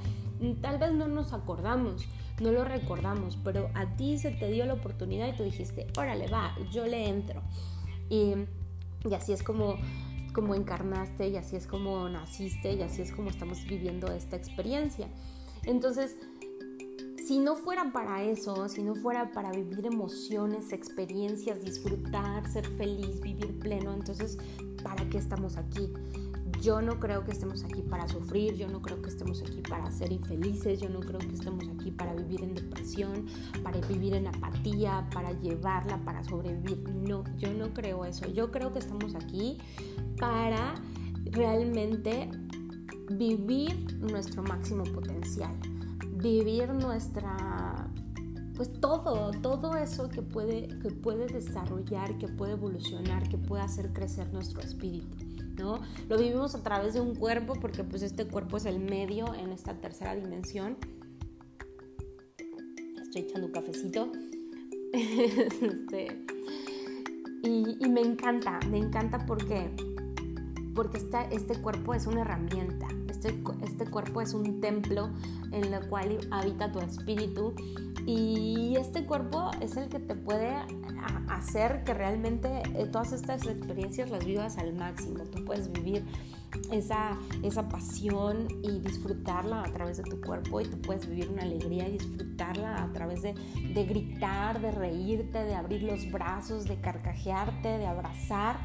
Tal 0.61 0.79
vez 0.79 0.91
no 0.93 1.07
nos 1.07 1.33
acordamos, 1.33 2.07
no 2.39 2.51
lo 2.51 2.63
recordamos, 2.63 3.37
pero 3.43 3.69
a 3.73 3.95
ti 3.95 4.17
se 4.17 4.31
te 4.31 4.49
dio 4.51 4.65
la 4.65 4.73
oportunidad 4.73 5.27
y 5.27 5.37
tú 5.37 5.43
dijiste, 5.43 5.87
órale, 5.97 6.27
va, 6.27 6.55
yo 6.71 6.85
le 6.85 7.07
entro. 7.07 7.41
Y 8.09 8.33
y 9.09 9.13
así 9.13 9.33
es 9.33 9.43
como, 9.43 9.77
como 10.33 10.55
encarnaste 10.55 11.29
y 11.29 11.37
así 11.37 11.55
es 11.55 11.67
como 11.67 12.07
naciste 12.09 12.73
y 12.73 12.81
así 12.81 13.01
es 13.01 13.11
como 13.11 13.29
estamos 13.29 13.65
viviendo 13.65 14.11
esta 14.11 14.35
experiencia. 14.35 15.07
Entonces, 15.63 16.17
si 17.25 17.39
no 17.39 17.55
fuera 17.55 17.91
para 17.93 18.23
eso, 18.23 18.67
si 18.67 18.83
no 18.83 18.95
fuera 18.95 19.31
para 19.31 19.51
vivir 19.51 19.85
emociones, 19.85 20.73
experiencias, 20.73 21.63
disfrutar, 21.63 22.49
ser 22.51 22.67
feliz, 22.77 23.21
vivir 23.21 23.57
pleno, 23.59 23.93
entonces, 23.93 24.37
¿para 24.83 25.07
qué 25.09 25.17
estamos 25.17 25.57
aquí? 25.57 25.89
Yo 26.61 26.79
no 26.79 26.99
creo 26.99 27.23
que 27.23 27.31
estemos 27.31 27.63
aquí 27.63 27.81
para 27.81 28.07
sufrir, 28.07 28.53
yo 28.53 28.67
no 28.67 28.83
creo 28.83 29.01
que 29.01 29.09
estemos 29.09 29.41
aquí 29.41 29.61
para 29.67 29.91
ser 29.91 30.11
infelices, 30.11 30.79
yo 30.79 30.89
no 30.89 30.99
creo 30.99 31.17
que 31.17 31.33
estemos 31.33 31.67
aquí 31.67 31.89
para 31.89 32.13
vivir 32.13 32.43
en 32.43 32.53
depresión, 32.53 33.25
para 33.63 33.81
vivir 33.81 34.13
en 34.13 34.27
apatía, 34.27 35.09
para 35.11 35.31
llevarla, 35.39 35.97
para 36.05 36.23
sobrevivir. 36.23 36.87
No, 36.93 37.23
yo 37.39 37.51
no 37.51 37.73
creo 37.73 38.05
eso. 38.05 38.27
Yo 38.27 38.51
creo 38.51 38.71
que 38.71 38.77
estamos 38.77 39.15
aquí 39.15 39.57
para 40.19 40.75
realmente 41.31 42.29
vivir 43.09 43.97
nuestro 43.99 44.43
máximo 44.43 44.83
potencial, 44.83 45.55
vivir 46.17 46.71
nuestra 46.75 47.89
pues 48.55 48.71
todo, 48.79 49.31
todo 49.41 49.75
eso 49.75 50.09
que 50.09 50.21
puede, 50.21 50.67
que 50.79 50.91
puede 50.91 51.25
desarrollar, 51.25 52.19
que 52.19 52.27
puede 52.27 52.51
evolucionar, 52.51 53.27
que 53.27 53.39
puede 53.39 53.63
hacer 53.63 53.91
crecer 53.91 54.31
nuestro 54.31 54.61
espíritu. 54.61 55.20
Lo 55.57 56.17
vivimos 56.17 56.55
a 56.55 56.63
través 56.63 56.93
de 56.93 57.01
un 57.01 57.15
cuerpo 57.15 57.53
porque 57.59 57.83
pues 57.83 58.01
este 58.01 58.25
cuerpo 58.25 58.57
es 58.57 58.65
el 58.65 58.79
medio 58.79 59.33
en 59.35 59.51
esta 59.51 59.75
tercera 59.75 60.15
dimensión. 60.15 60.77
Estoy 63.01 63.21
echando 63.23 63.47
un 63.47 63.53
cafecito. 63.53 64.11
Este, 64.93 66.25
y, 67.43 67.87
me 67.89 68.01
encanta, 68.01 68.59
me 68.69 68.77
encanta 68.77 69.25
porque, 69.25 69.73
porque 70.75 70.99
este 71.31 71.61
cuerpo 71.61 71.93
es 71.93 72.07
una 72.07 72.21
herramienta. 72.21 72.87
Este, 73.09 73.41
este 73.63 73.85
cuerpo 73.85 74.19
es 74.19 74.33
un 74.33 74.59
templo 74.59 75.09
en 75.53 75.73
el 75.73 75.87
cual 75.87 76.19
habita 76.29 76.71
tu 76.73 76.79
espíritu 76.79 77.55
y 78.05 78.75
este 78.77 79.05
cuerpo 79.05 79.51
es 79.61 79.77
el 79.77 79.89
que 79.89 79.99
te 79.99 80.15
puede 80.15 80.55
hacer 81.29 81.83
que 81.83 81.93
realmente 81.93 82.63
eh, 82.75 82.87
todas 82.91 83.11
estas 83.11 83.45
experiencias 83.45 84.09
las 84.09 84.25
vivas 84.25 84.57
al 84.57 84.73
máximo. 84.73 85.23
Tú 85.25 85.45
puedes 85.45 85.71
vivir 85.71 86.05
esa, 86.71 87.17
esa 87.43 87.69
pasión 87.69 88.47
y 88.63 88.79
disfrutarla 88.79 89.63
a 89.63 89.71
través 89.71 89.97
de 89.97 90.03
tu 90.03 90.19
cuerpo 90.19 90.61
y 90.61 90.65
tú 90.65 90.81
puedes 90.81 91.07
vivir 91.07 91.29
una 91.29 91.43
alegría 91.43 91.87
y 91.87 91.93
disfrutarla 91.93 92.83
a 92.83 92.91
través 92.91 93.21
de, 93.21 93.33
gritar, 93.85 94.61
de 94.61 94.71
reírte, 94.71 95.43
de 95.43 95.53
abrir 95.53 95.83
los 95.83 96.11
brazos, 96.11 96.65
de 96.65 96.79
carcajearte, 96.79 97.77
de 97.77 97.85
abrazar. 97.85 98.57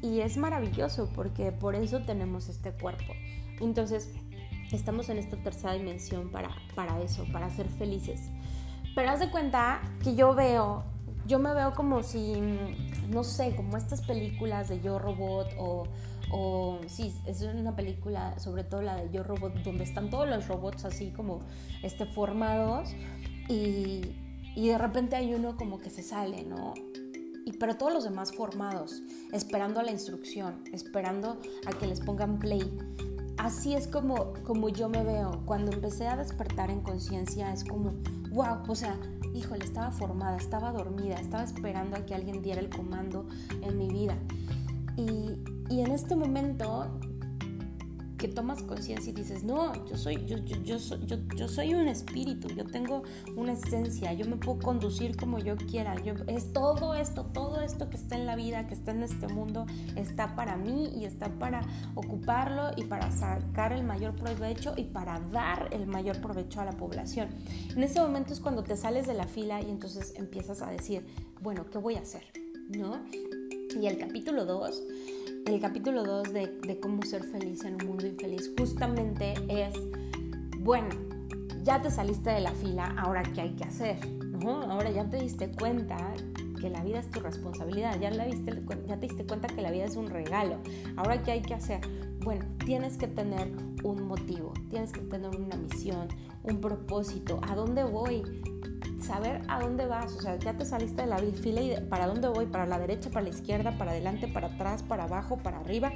Y 0.00 0.20
es 0.20 0.36
maravilloso 0.36 1.10
porque 1.14 1.52
por 1.52 1.74
eso 1.74 2.00
tenemos 2.04 2.48
este 2.48 2.72
cuerpo. 2.72 3.12
Entonces, 3.60 4.10
estamos 4.72 5.08
en 5.08 5.18
esta 5.18 5.36
tercera 5.36 5.74
dimensión 5.74 6.30
para, 6.30 6.50
para 6.74 7.00
eso, 7.02 7.26
para 7.32 7.50
ser 7.50 7.68
felices. 7.68 8.30
Pero 8.94 9.10
haz 9.10 9.20
de 9.20 9.30
cuenta 9.30 9.80
que 10.02 10.14
yo 10.14 10.34
veo 10.34 10.84
yo 11.28 11.38
me 11.38 11.52
veo 11.52 11.72
como 11.74 12.02
si, 12.02 12.40
no 13.08 13.22
sé, 13.22 13.54
como 13.54 13.76
estas 13.76 14.00
películas 14.00 14.70
de 14.70 14.80
Yo 14.80 14.98
Robot 14.98 15.48
o, 15.58 15.84
o 16.32 16.80
sí, 16.86 17.14
es 17.26 17.42
una 17.42 17.76
película, 17.76 18.38
sobre 18.38 18.64
todo 18.64 18.80
la 18.80 18.96
de 18.96 19.10
Yo 19.10 19.22
Robot, 19.22 19.62
donde 19.62 19.84
están 19.84 20.08
todos 20.08 20.26
los 20.26 20.48
robots 20.48 20.86
así 20.86 21.10
como 21.10 21.40
este, 21.82 22.06
formados 22.06 22.94
y, 23.46 24.00
y 24.56 24.68
de 24.68 24.78
repente 24.78 25.16
hay 25.16 25.34
uno 25.34 25.56
como 25.56 25.78
que 25.78 25.90
se 25.90 26.02
sale, 26.02 26.44
¿no? 26.44 26.72
Y, 27.44 27.52
pero 27.52 27.76
todos 27.76 27.92
los 27.92 28.04
demás 28.04 28.32
formados, 28.32 29.02
esperando 29.30 29.82
la 29.82 29.90
instrucción, 29.90 30.64
esperando 30.72 31.38
a 31.66 31.72
que 31.72 31.86
les 31.86 32.00
pongan 32.00 32.38
play. 32.38 32.62
Así 33.38 33.74
es 33.74 33.86
como, 33.86 34.32
como 34.44 34.68
yo 34.68 34.88
me 34.88 35.04
veo. 35.04 35.42
Cuando 35.46 35.72
empecé 35.72 36.08
a 36.08 36.16
despertar 36.16 36.70
en 36.70 36.80
conciencia 36.80 37.52
es 37.52 37.64
como, 37.64 37.94
wow, 38.30 38.58
o 38.66 38.74
sea, 38.74 38.98
híjole, 39.32 39.64
estaba 39.64 39.90
formada, 39.92 40.36
estaba 40.36 40.72
dormida, 40.72 41.14
estaba 41.16 41.44
esperando 41.44 41.96
a 41.96 42.04
que 42.04 42.14
alguien 42.14 42.42
diera 42.42 42.60
el 42.60 42.68
comando 42.68 43.26
en 43.62 43.78
mi 43.78 43.88
vida. 43.88 44.16
Y, 44.96 45.38
y 45.70 45.80
en 45.80 45.92
este 45.92 46.16
momento 46.16 46.88
que 48.18 48.28
tomas 48.28 48.62
conciencia 48.62 49.10
y 49.10 49.14
dices, 49.14 49.44
no, 49.44 49.72
yo 49.86 49.96
soy, 49.96 50.24
yo, 50.26 50.36
yo, 50.38 50.56
yo, 50.64 50.76
un 51.78 51.88
espíritu, 51.88 52.48
yo 52.48 52.66
tengo 52.66 53.04
una 53.36 53.52
esencia, 53.52 54.12
yo 54.12 54.26
me 54.26 54.36
puedo 54.36 54.58
conducir 54.58 55.16
como 55.16 55.38
yo 55.38 55.56
quiera, 55.56 55.94
es 56.26 56.52
todo 56.52 56.94
esto, 56.94 57.26
todo 57.26 57.60
esto 57.60 57.88
que 57.88 57.96
está 57.96 58.16
en 58.16 58.26
la 58.26 58.36
vida, 58.36 58.66
que 58.66 58.74
está 58.74 58.90
en 58.90 59.04
este 59.04 59.28
mundo, 59.28 59.66
está 59.96 60.34
para 60.34 60.56
mí 60.56 60.90
y 60.96 61.04
está 61.04 61.28
para 61.38 61.62
ocuparlo 61.94 62.72
y 62.76 62.84
para 62.84 63.10
sacar 63.12 63.72
el 63.72 63.84
mayor 63.84 64.16
provecho 64.16 64.74
y 64.76 64.84
para 64.84 65.20
dar 65.20 65.68
el 65.72 65.86
mayor 65.86 66.20
provecho 66.20 66.60
a 66.60 66.64
la 66.64 66.72
población. 66.72 67.28
En 67.74 67.82
ese 67.82 68.00
momento 68.00 68.32
es 68.32 68.40
cuando 68.40 68.64
te 68.64 68.76
sales 68.76 69.06
de 69.06 69.14
la 69.14 69.26
fila 69.26 69.62
y 69.62 69.70
entonces 69.70 70.14
empiezas 70.16 70.60
a 70.62 70.70
decir, 70.70 71.06
bueno, 71.40 71.66
¿qué 71.70 71.78
voy 71.78 71.94
a 71.94 72.00
hacer? 72.00 72.24
¿No? 72.68 73.00
Y 73.80 73.86
el 73.86 73.98
capítulo 73.98 74.44
2 74.44 74.82
el 75.54 75.60
capítulo 75.60 76.04
2 76.04 76.32
de, 76.32 76.78
cómo 76.80 77.02
ser 77.02 77.24
feliz 77.24 77.64
en 77.64 77.74
un 77.80 77.86
mundo 77.88 78.06
infeliz 78.06 78.52
justamente 78.58 79.32
es, 79.48 79.74
bueno, 80.58 80.88
ya 81.64 81.80
te 81.80 81.90
saliste 81.90 82.30
de 82.30 82.40
la 82.40 82.52
fila, 82.52 82.94
ahora 82.98 83.22
qué 83.22 83.40
hay 83.40 83.56
que 83.56 83.64
hacer. 83.64 83.98
Ahora 84.44 84.90
ya 84.90 85.08
te 85.08 85.16
diste 85.16 85.50
cuenta 85.50 85.96
que 86.60 86.68
la 86.70 86.82
vida 86.84 87.00
es 87.00 87.10
tu 87.10 87.20
responsabilidad, 87.20 87.98
ya, 87.98 88.10
la 88.10 88.26
viste, 88.26 88.62
ya 88.86 89.00
te 89.00 89.06
diste 89.06 89.26
cuenta 89.26 89.48
que 89.48 89.62
la 89.62 89.70
vida 89.70 89.84
es 89.84 89.96
un 89.96 90.10
regalo, 90.10 90.58
ahora 90.96 91.22
qué 91.22 91.32
hay 91.32 91.42
que 91.42 91.54
hacer. 91.54 91.80
Bueno, 92.24 92.44
tienes 92.64 92.98
que 92.98 93.06
tener 93.06 93.50
un 93.82 94.02
motivo, 94.02 94.52
tienes 94.70 94.92
que 94.92 95.00
tener 95.00 95.30
una 95.34 95.56
misión, 95.56 96.08
un 96.42 96.60
propósito, 96.60 97.40
¿a 97.48 97.54
dónde 97.54 97.84
voy? 97.84 98.22
Saber 99.08 99.40
a 99.48 99.58
dónde 99.60 99.86
vas, 99.86 100.14
o 100.14 100.20
sea, 100.20 100.36
ya 100.36 100.52
te 100.52 100.64
saliste 100.66 101.02
de 101.02 101.08
la 101.08 101.18
fila 101.18 101.62
y 101.62 101.80
para 101.88 102.06
dónde 102.06 102.28
voy, 102.28 102.46
para 102.46 102.66
la 102.66 102.78
derecha, 102.78 103.08
para 103.08 103.22
la 103.22 103.30
izquierda, 103.30 103.76
para 103.78 103.92
adelante, 103.92 104.28
para 104.28 104.48
atrás, 104.48 104.82
para 104.82 105.04
abajo, 105.04 105.38
para 105.38 105.60
arriba, 105.60 105.92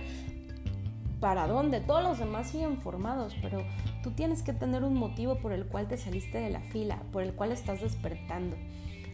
para 1.21 1.47
dónde, 1.47 1.81
todos 1.81 2.03
los 2.03 2.19
demás 2.19 2.49
siguen 2.49 2.79
formados, 2.79 3.37
pero 3.43 3.65
tú 4.03 4.13
tienes 4.13 4.43
que 4.43 4.55
tener 4.55 4.83
un 4.83 4.95
motivo 4.95 5.37
por 5.37 5.53
el 5.53 5.67
cual 5.67 5.87
te 5.89 5.99
saliste 5.99 6.39
de 6.39 6.51
la 6.51 6.61
fila, 6.61 7.03
por 7.13 7.23
el 7.23 7.35
cual 7.35 7.53
estás 7.53 7.83
despertando. 7.83 8.57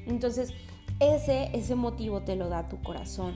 Entonces, 0.07 0.55
ese, 1.01 1.51
ese 1.53 1.75
motivo 1.75 2.23
te 2.23 2.37
lo 2.37 2.49
da 2.49 2.69
tu 2.69 2.81
corazón. 2.83 3.35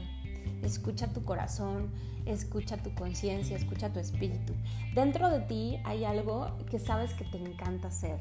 Escucha 0.62 1.08
tu 1.08 1.24
corazón, 1.24 1.90
escucha 2.24 2.76
tu 2.76 2.94
conciencia, 2.94 3.56
escucha 3.56 3.92
tu 3.92 3.98
espíritu. 3.98 4.54
Dentro 4.94 5.28
de 5.28 5.40
ti 5.40 5.78
hay 5.84 6.04
algo 6.04 6.56
que 6.70 6.78
sabes 6.78 7.14
que 7.14 7.24
te 7.24 7.38
encanta 7.38 7.88
hacer. 7.88 8.18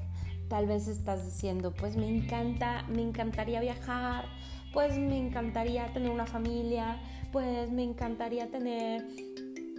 Tal 0.51 0.67
vez 0.67 0.89
estás 0.89 1.23
diciendo, 1.23 1.71
pues 1.71 1.95
me 1.95 2.09
encanta, 2.09 2.83
me 2.89 3.01
encantaría 3.01 3.61
viajar, 3.61 4.25
pues 4.73 4.97
me 4.97 5.17
encantaría 5.17 5.85
tener 5.93 6.09
una 6.11 6.25
familia, 6.25 6.99
pues 7.31 7.71
me 7.71 7.83
encantaría 7.83 8.51
tener 8.51 9.07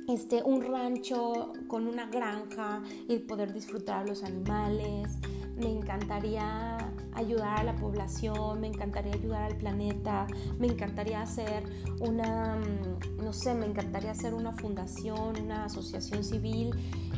este, 0.08 0.42
un 0.42 0.62
rancho 0.62 1.52
con 1.68 1.86
una 1.86 2.06
granja 2.06 2.80
y 3.06 3.18
poder 3.18 3.52
disfrutar 3.52 3.98
a 3.98 4.06
los 4.06 4.24
animales. 4.24 5.18
Me 5.56 5.70
encantaría 5.70 6.78
ayudar 7.12 7.58
a 7.60 7.64
la 7.64 7.76
población, 7.76 8.62
me 8.62 8.68
encantaría 8.68 9.12
ayudar 9.12 9.42
al 9.42 9.58
planeta, 9.58 10.26
me 10.58 10.68
encantaría 10.68 11.20
hacer 11.20 11.64
una, 12.00 12.56
mm, 12.56 13.22
no 13.22 13.34
sé, 13.34 13.52
me 13.52 13.66
encantaría 13.66 14.12
hacer 14.12 14.32
una 14.32 14.52
fundación, 14.52 15.38
una 15.38 15.66
asociación 15.66 16.24
civil 16.24 16.70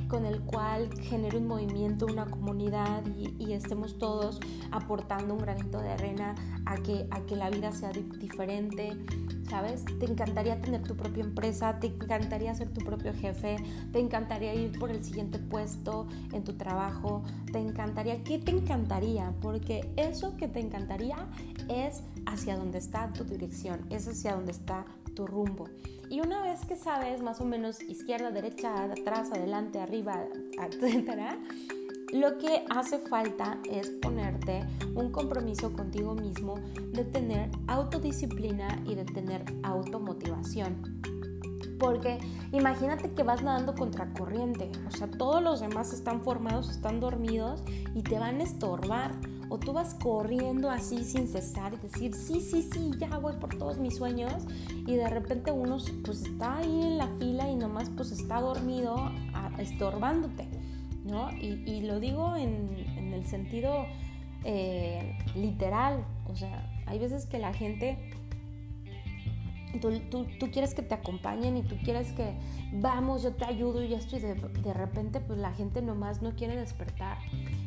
con 0.08 0.26
el 0.26 0.40
cual 0.40 0.88
genere 1.00 1.38
un 1.38 1.46
movimiento, 1.46 2.06
una 2.06 2.26
comunidad 2.26 3.02
y, 3.16 3.52
estemos 3.54 3.98
todos 3.98 4.40
aportando 4.72 5.34
un 5.34 5.40
granito 5.40 5.78
de 5.80 5.90
arena 5.90 6.34
a 6.66 6.76
que, 6.76 7.06
a 7.10 7.20
que 7.20 7.36
la 7.36 7.50
vida 7.50 7.70
sea 7.70 7.90
diferente, 7.92 8.96
¿sabes? 9.48 9.84
Te 9.84 10.06
encantaría 10.06 10.60
tener 10.60 10.82
tu 10.82 10.96
propia 10.96 11.22
empresa, 11.22 11.78
te 11.78 11.86
encantaría 11.86 12.52
ser 12.54 12.72
tu 12.72 12.84
propio 12.84 13.12
jefe, 13.14 13.56
te 13.92 14.00
encantaría 14.00 14.54
ir 14.54 14.76
por 14.78 14.90
el 14.90 15.04
siguiente 15.04 15.38
puesto 15.38 16.08
en 16.32 16.42
tu 16.42 16.54
trabajo, 16.54 17.22
te 17.52 17.60
encantaría, 17.60 18.24
¿qué 18.24 18.38
te 18.38 18.50
encantaría? 18.50 19.32
Porque 19.40 19.88
eso 19.96 20.36
que 20.36 20.48
te 20.48 20.60
encantaría 20.60 21.28
es 21.68 22.02
hacia 22.26 22.56
donde 22.56 22.78
está 22.78 23.12
tu 23.12 23.24
dirección, 23.24 23.86
es 23.90 24.08
hacia 24.08 24.34
donde 24.34 24.52
está 24.52 24.84
tu 25.14 25.26
rumbo. 25.26 25.68
Y 26.10 26.20
una 26.20 26.42
vez 26.42 26.64
que 26.66 26.76
sabes 26.76 27.22
más 27.22 27.40
o 27.40 27.44
menos 27.44 27.80
izquierda, 27.82 28.30
derecha, 28.30 28.84
atrás, 28.84 29.30
adelante, 29.32 29.80
arriba, 29.80 30.24
etcétera, 30.62 31.38
lo 32.12 32.38
que 32.38 32.64
hace 32.70 32.98
falta 32.98 33.58
es 33.68 33.90
ponerte 33.90 34.64
un 34.94 35.10
compromiso 35.10 35.72
contigo 35.72 36.14
mismo 36.14 36.54
de 36.92 37.04
tener 37.04 37.50
autodisciplina 37.66 38.68
y 38.86 38.94
de 38.94 39.04
tener 39.04 39.44
automotivación. 39.64 41.00
Porque 41.80 42.18
imagínate 42.52 43.12
que 43.14 43.24
vas 43.24 43.42
nadando 43.42 43.74
contracorriente, 43.74 44.70
o 44.86 44.90
sea, 44.92 45.10
todos 45.10 45.42
los 45.42 45.60
demás 45.60 45.92
están 45.92 46.22
formados, 46.22 46.70
están 46.70 47.00
dormidos 47.00 47.64
y 47.94 48.02
te 48.02 48.18
van 48.18 48.40
a 48.40 48.44
estorbar. 48.44 49.10
O 49.54 49.58
tú 49.58 49.72
vas 49.72 49.94
corriendo 49.94 50.68
así 50.68 51.04
sin 51.04 51.28
cesar 51.28 51.74
y 51.74 51.76
decir, 51.76 52.12
sí, 52.12 52.40
sí, 52.40 52.68
sí, 52.72 52.90
ya 52.98 53.18
voy 53.18 53.34
por 53.34 53.56
todos 53.56 53.78
mis 53.78 53.94
sueños. 53.94 54.42
Y 54.84 54.96
de 54.96 55.08
repente 55.08 55.52
uno 55.52 55.78
pues 56.04 56.22
está 56.22 56.56
ahí 56.56 56.82
en 56.82 56.98
la 56.98 57.06
fila 57.20 57.48
y 57.48 57.54
nomás 57.54 57.88
pues 57.90 58.10
está 58.10 58.40
dormido 58.40 59.12
estorbándote. 59.58 60.48
¿no? 61.04 61.30
Y, 61.30 61.82
lo 61.82 62.00
digo 62.00 62.34
en, 62.34 63.12
el 63.12 63.24
sentido 63.26 63.86
eh, 64.42 65.16
literal, 65.36 66.04
o 66.26 66.34
sea, 66.34 66.68
hay 66.86 66.98
veces 66.98 67.26
que 67.26 67.38
la 67.38 67.52
gente, 67.52 68.10
tú, 69.80 70.26
quieres 70.50 70.74
que 70.74 70.82
te 70.82 70.94
acompañen 70.94 71.56
y 71.56 71.62
tú 71.62 71.76
quieres 71.84 72.10
que, 72.14 72.34
vamos, 72.72 73.22
yo 73.22 73.32
te 73.34 73.44
ayudo 73.44 73.84
y 73.84 73.94
esto, 73.94 74.16
y 74.16 74.18
de, 74.18 74.34
de 74.34 74.74
repente 74.74 75.20
pues 75.20 75.38
la 75.38 75.52
gente 75.52 75.80
nomás 75.80 76.22
no 76.22 76.34
quiere 76.34 76.56
despertar 76.56 77.18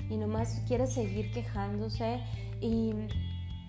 y 0.09 0.17
nomás 0.17 0.61
quiere 0.67 0.87
seguir 0.87 1.31
quejándose 1.31 2.21
y, 2.61 2.93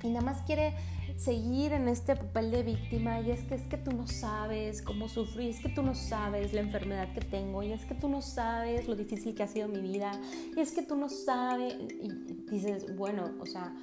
y 0.03 0.09
nada 0.09 0.21
más 0.21 0.43
quiere 0.43 0.75
seguir 1.17 1.73
en 1.73 1.89
este 1.89 2.15
papel 2.17 2.51
de 2.51 2.63
víctima. 2.63 3.21
Y 3.21 3.31
es 3.31 3.43
que 3.43 3.57
es 3.57 3.63
que 3.63 3.77
tú 3.77 3.93
no 3.93 4.07
sabes 4.07 4.83
cómo 4.83 5.09
sufro 5.09 5.43
y 5.43 5.49
es 5.49 5.61
que 5.61 5.69
tú 5.69 5.83
no 5.83 5.95
sabes 5.95 6.53
la 6.53 6.61
enfermedad 6.61 7.13
que 7.13 7.21
tengo 7.21 7.63
y 7.63 7.73
es 7.73 7.85
que 7.85 7.95
tú 7.95 8.09
no 8.09 8.23
sabes 8.23 8.89
lo 8.89 8.95
difícil 8.95 9.35
que 9.35 9.43
ha 9.43 9.49
sido 9.49 9.69
mi 9.69 9.81
vida 9.81 10.13
y 10.57 10.61
es 10.61 10.73
que 10.73 10.83
tú 10.83 10.97
no 10.97 11.09
sabes 11.09 11.75
y 12.01 12.09
dices, 12.51 12.97
bueno, 12.97 13.33
o 13.41 13.47
sea, 13.47 13.75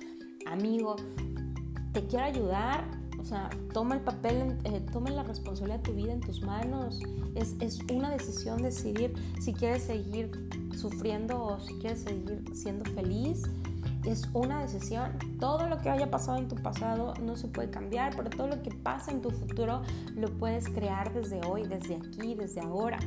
amigo, 0.46 0.96
te 1.92 2.06
quiero 2.08 2.26
ayudar, 2.26 2.86
sea, 3.26 3.50
toma 3.74 3.96
el 3.96 4.02
papel, 4.02 4.58
eh, 4.64 4.82
toma 4.92 5.10
la 5.10 5.24
responsabilidad 5.24 5.80
de 5.80 5.84
tu 5.84 5.94
vida 5.94 6.14
en 6.14 6.22
tus 6.22 6.42
manos. 6.42 7.00
Es, 7.36 7.56
es, 7.60 7.80
una 7.92 8.10
decisión 8.10 8.62
decidir 8.62 9.14
si 9.42 9.54
quieres 9.54 9.84
seguir 9.84 10.32
sufriendo 10.76 11.42
o 11.44 11.60
si 11.60 11.74
quieres 11.76 12.02
seguir 12.02 12.44
siendo 12.54 12.86
feliz 12.92 13.44
es 14.06 14.28
una 14.34 14.62
decisión. 14.62 15.12
Todo 15.40 15.68
lo 15.68 15.80
que 15.80 15.90
haya 15.90 16.10
pasado 16.10 16.38
en 16.38 16.48
tu 16.48 16.56
pasado 16.56 17.14
no 17.22 17.36
se 17.36 17.48
puede 17.48 17.70
cambiar, 17.70 18.16
pero 18.16 18.30
todo 18.30 18.48
lo 18.48 18.62
que 18.62 18.72
pasa 18.72 19.12
en 19.12 19.22
tu 19.22 19.32
futuro 19.32 19.82
lo 20.16 20.30
puedes 20.38 20.70
crear 20.70 21.14
desde 21.14 21.42
hoy, 21.46 21.64
desde 21.68 21.96
aquí, 21.96 22.36
desde 22.36 22.62
ahora. 22.62 23.00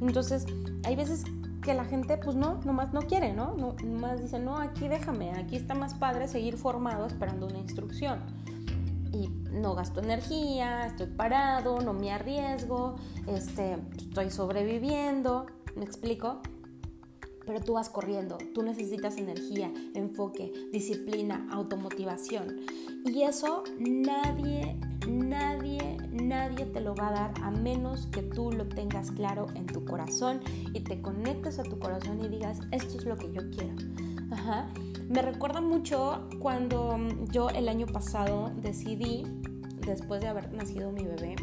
Entonces, 0.00 0.46
hay 0.84 0.96
veces 0.96 1.24
que 1.62 1.74
la 1.74 1.84
gente 1.84 2.16
pues 2.18 2.36
no, 2.36 2.60
nomás 2.64 2.92
no 2.92 3.02
quiere, 3.02 3.32
¿no? 3.32 3.56
no 3.56 3.74
nomás 3.84 4.20
dice, 4.20 4.38
no, 4.38 4.58
aquí 4.58 4.88
déjame, 4.88 5.32
aquí 5.32 5.56
está 5.56 5.74
más 5.74 5.94
padre 5.94 6.28
seguir 6.28 6.56
formado 6.56 7.06
esperando 7.06 7.46
una 7.46 7.58
instrucción. 7.58 8.20
Y 9.12 9.28
no 9.50 9.74
gasto 9.74 10.00
energía, 10.00 10.86
estoy 10.86 11.06
parado, 11.06 11.80
no 11.80 11.92
me 11.92 12.10
arriesgo, 12.12 12.96
este, 13.26 13.76
estoy 13.96 14.30
sobreviviendo, 14.30 15.46
¿me 15.76 15.84
explico? 15.84 16.40
pero 17.46 17.60
tú 17.60 17.74
vas 17.74 17.88
corriendo, 17.88 18.36
tú 18.54 18.62
necesitas 18.62 19.16
energía, 19.16 19.72
enfoque, 19.94 20.52
disciplina, 20.72 21.46
automotivación. 21.50 22.60
Y 23.04 23.22
eso 23.22 23.62
nadie, 23.78 24.76
nadie, 25.08 25.96
nadie 26.10 26.66
te 26.66 26.80
lo 26.80 26.94
va 26.94 27.08
a 27.08 27.12
dar 27.12 27.34
a 27.42 27.50
menos 27.52 28.06
que 28.06 28.22
tú 28.22 28.50
lo 28.50 28.68
tengas 28.68 29.12
claro 29.12 29.46
en 29.54 29.66
tu 29.66 29.84
corazón 29.84 30.40
y 30.74 30.80
te 30.80 31.00
conectes 31.00 31.60
a 31.60 31.62
tu 31.62 31.78
corazón 31.78 32.20
y 32.24 32.28
digas, 32.28 32.58
esto 32.72 32.98
es 32.98 33.04
lo 33.04 33.16
que 33.16 33.32
yo 33.32 33.42
quiero. 33.50 33.76
Me 35.08 35.22
recuerda 35.22 35.60
mucho 35.60 36.28
cuando 36.40 36.98
yo 37.30 37.48
el 37.50 37.68
año 37.68 37.86
pasado 37.86 38.50
decidí, 38.56 39.24
después 39.86 40.20
de 40.20 40.26
haber 40.26 40.52
nacido 40.52 40.90
mi 40.90 41.04
bebé, 41.04 41.36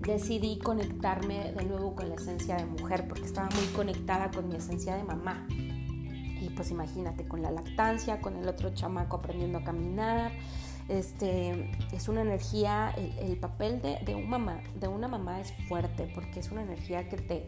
decidí 0.00 0.58
conectarme 0.58 1.52
de 1.52 1.64
nuevo 1.64 1.94
con 1.94 2.08
la 2.08 2.16
esencia 2.16 2.56
de 2.56 2.66
mujer 2.66 3.06
porque 3.06 3.24
estaba 3.24 3.48
muy 3.54 3.66
conectada 3.66 4.32
con 4.32 4.48
mi 4.48 4.56
esencia 4.56 4.96
de 4.96 5.04
mamá. 5.04 5.46
Y 5.50 6.50
pues 6.56 6.72
imagínate, 6.72 7.28
con 7.28 7.40
la 7.40 7.52
lactancia, 7.52 8.20
con 8.20 8.36
el 8.36 8.48
otro 8.48 8.74
chamaco 8.74 9.18
aprendiendo 9.18 9.58
a 9.58 9.64
caminar, 9.64 10.32
este, 10.88 11.70
es 11.92 12.08
una 12.08 12.22
energía, 12.22 12.90
el, 12.96 13.36
papel 13.36 13.80
de, 13.80 13.98
de, 14.04 14.16
un 14.16 14.28
mamá, 14.28 14.60
de 14.74 14.88
una 14.88 15.06
mamá 15.06 15.40
es 15.40 15.52
fuerte 15.68 16.10
porque 16.14 16.40
es 16.40 16.50
una 16.50 16.62
energía 16.62 17.08
que 17.08 17.16
te, 17.16 17.46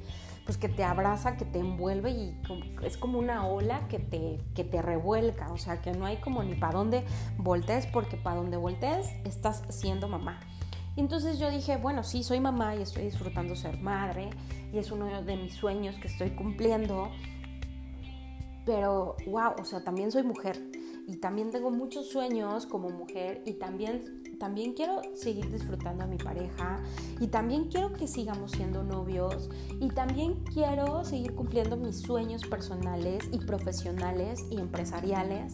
pues 0.51 0.59
que 0.59 0.69
te 0.69 0.83
abraza, 0.83 1.37
que 1.37 1.45
te 1.45 1.61
envuelve 1.61 2.11
y 2.11 2.37
es 2.83 2.97
como 2.97 3.21
una 3.21 3.47
ola 3.47 3.87
que 3.87 4.01
te, 4.01 4.41
que 4.53 4.65
te 4.65 4.83
revuelca, 4.83 5.53
o 5.53 5.57
sea 5.57 5.81
que 5.81 5.93
no 5.93 6.07
hay 6.07 6.17
como 6.17 6.43
ni 6.43 6.57
para 6.57 6.73
dónde 6.73 7.05
voltees 7.39 7.87
porque 7.87 8.17
para 8.17 8.35
donde 8.35 8.57
voltees 8.57 9.15
estás 9.25 9.63
siendo 9.69 10.09
mamá. 10.09 10.41
Entonces 10.97 11.39
yo 11.39 11.53
dije, 11.53 11.77
bueno, 11.77 12.03
sí, 12.03 12.25
soy 12.25 12.41
mamá 12.41 12.75
y 12.75 12.83
estoy 12.83 13.05
disfrutando 13.05 13.55
ser 13.55 13.79
madre 13.79 14.31
y 14.73 14.79
es 14.79 14.91
uno 14.91 15.23
de 15.23 15.37
mis 15.37 15.55
sueños 15.55 15.95
que 16.01 16.09
estoy 16.09 16.31
cumpliendo, 16.31 17.13
pero 18.67 19.15
wow, 19.29 19.53
o 19.57 19.65
sea, 19.65 19.85
también 19.85 20.11
soy 20.11 20.25
mujer 20.25 20.61
y 21.07 21.19
también 21.19 21.53
tengo 21.53 21.71
muchos 21.71 22.09
sueños 22.09 22.67
como 22.67 22.91
mujer 22.91 23.45
y 23.47 23.53
también 23.53 24.20
también 24.41 24.73
quiero 24.73 25.03
seguir 25.15 25.53
disfrutando 25.53 26.05
a 26.05 26.07
mi 26.07 26.17
pareja 26.17 26.81
y 27.21 27.27
también 27.27 27.67
quiero 27.67 27.93
que 27.93 28.09
sigamos 28.09 28.53
siendo 28.53 28.83
novios 28.83 29.51
y 29.79 29.89
también 29.89 30.35
quiero 30.55 31.05
seguir 31.05 31.35
cumpliendo 31.35 31.77
mis 31.77 32.01
sueños 32.01 32.43
personales 32.47 33.29
y 33.33 33.39
profesionales 33.39 34.43
y 34.51 34.59
empresariales. 34.59 35.53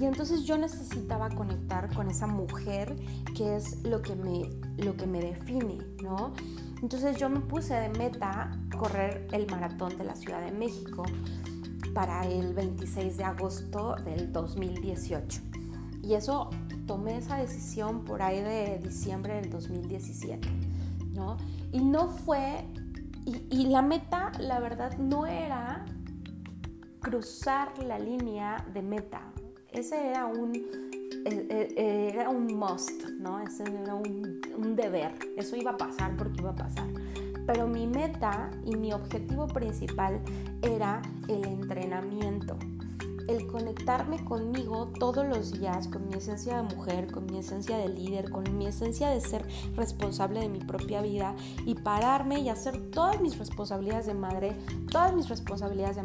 Y 0.00 0.04
entonces 0.04 0.44
yo 0.44 0.56
necesitaba 0.56 1.30
conectar 1.30 1.92
con 1.94 2.08
esa 2.08 2.28
mujer 2.28 2.94
que 3.36 3.56
es 3.56 3.82
lo 3.82 4.00
que 4.02 4.14
me, 4.14 4.48
lo 4.76 4.96
que 4.96 5.08
me 5.08 5.20
define, 5.20 5.78
¿no? 6.00 6.32
Entonces 6.80 7.16
yo 7.16 7.28
me 7.28 7.40
puse 7.40 7.74
de 7.74 7.88
meta 7.88 8.56
correr 8.78 9.26
el 9.32 9.48
maratón 9.50 9.98
de 9.98 10.04
la 10.04 10.14
Ciudad 10.14 10.40
de 10.44 10.52
México 10.52 11.02
para 11.92 12.22
el 12.22 12.54
26 12.54 13.16
de 13.16 13.24
agosto 13.24 13.96
del 14.04 14.32
2018. 14.32 15.42
Y 16.04 16.14
eso 16.14 16.50
tomé 16.86 17.18
esa 17.18 17.36
decisión 17.36 18.04
por 18.04 18.22
ahí 18.22 18.40
de 18.40 18.78
diciembre 18.82 19.34
del 19.34 19.50
2017, 19.50 20.48
¿no? 21.14 21.36
Y 21.72 21.80
no 21.80 22.08
fue, 22.08 22.64
y, 23.50 23.66
la 23.66 23.82
meta, 23.82 24.32
la 24.38 24.60
verdad, 24.60 24.96
no 24.98 25.26
era 25.26 25.84
cruzar 27.00 27.72
la 27.82 27.98
línea 27.98 28.64
de 28.72 28.82
meta. 28.82 29.22
Ese 29.72 30.08
era 30.08 30.26
un, 30.26 30.54
eh, 30.54 31.68
eh, 31.76 32.10
era 32.12 32.28
un 32.28 32.46
must, 32.46 33.04
¿no? 33.20 33.40
Ese 33.40 33.64
era 33.64 33.94
un, 33.94 34.40
un 34.56 34.76
deber. 34.76 35.14
Eso 35.36 35.56
iba 35.56 35.72
a 35.72 35.76
pasar 35.76 36.16
porque 36.16 36.40
iba 36.40 36.50
a 36.50 36.56
pasar. 36.56 36.88
Pero 37.46 37.66
mi 37.66 37.86
meta 37.86 38.50
y 38.64 38.76
mi 38.76 38.92
objetivo 38.92 39.48
principal 39.48 40.20
era 40.62 41.02
el 41.28 41.44
entrenamiento 41.44 42.56
el 43.28 43.46
conectarme 43.46 44.24
conmigo 44.24 44.92
todos 44.98 45.26
los 45.26 45.58
días, 45.58 45.88
con 45.88 46.08
mi 46.08 46.14
esencia 46.14 46.56
de 46.56 46.74
mujer, 46.74 47.10
con 47.10 47.26
mi 47.26 47.38
esencia 47.38 47.76
de 47.78 47.88
líder, 47.88 48.30
con 48.30 48.56
mi 48.56 48.66
esencia 48.66 49.10
de 49.10 49.20
ser 49.20 49.46
responsable 49.76 50.40
de 50.40 50.48
mi 50.48 50.60
propia 50.60 51.02
vida 51.02 51.34
y 51.66 51.74
pararme 51.74 52.40
y 52.40 52.48
hacer 52.48 52.90
todas 52.90 53.20
mis 53.20 53.38
responsabilidades 53.38 54.06
de 54.06 54.14
madre, 54.14 54.56
todas 54.90 55.14
mis 55.14 55.28
responsabilidades 55.28 55.96
de 55.96 56.02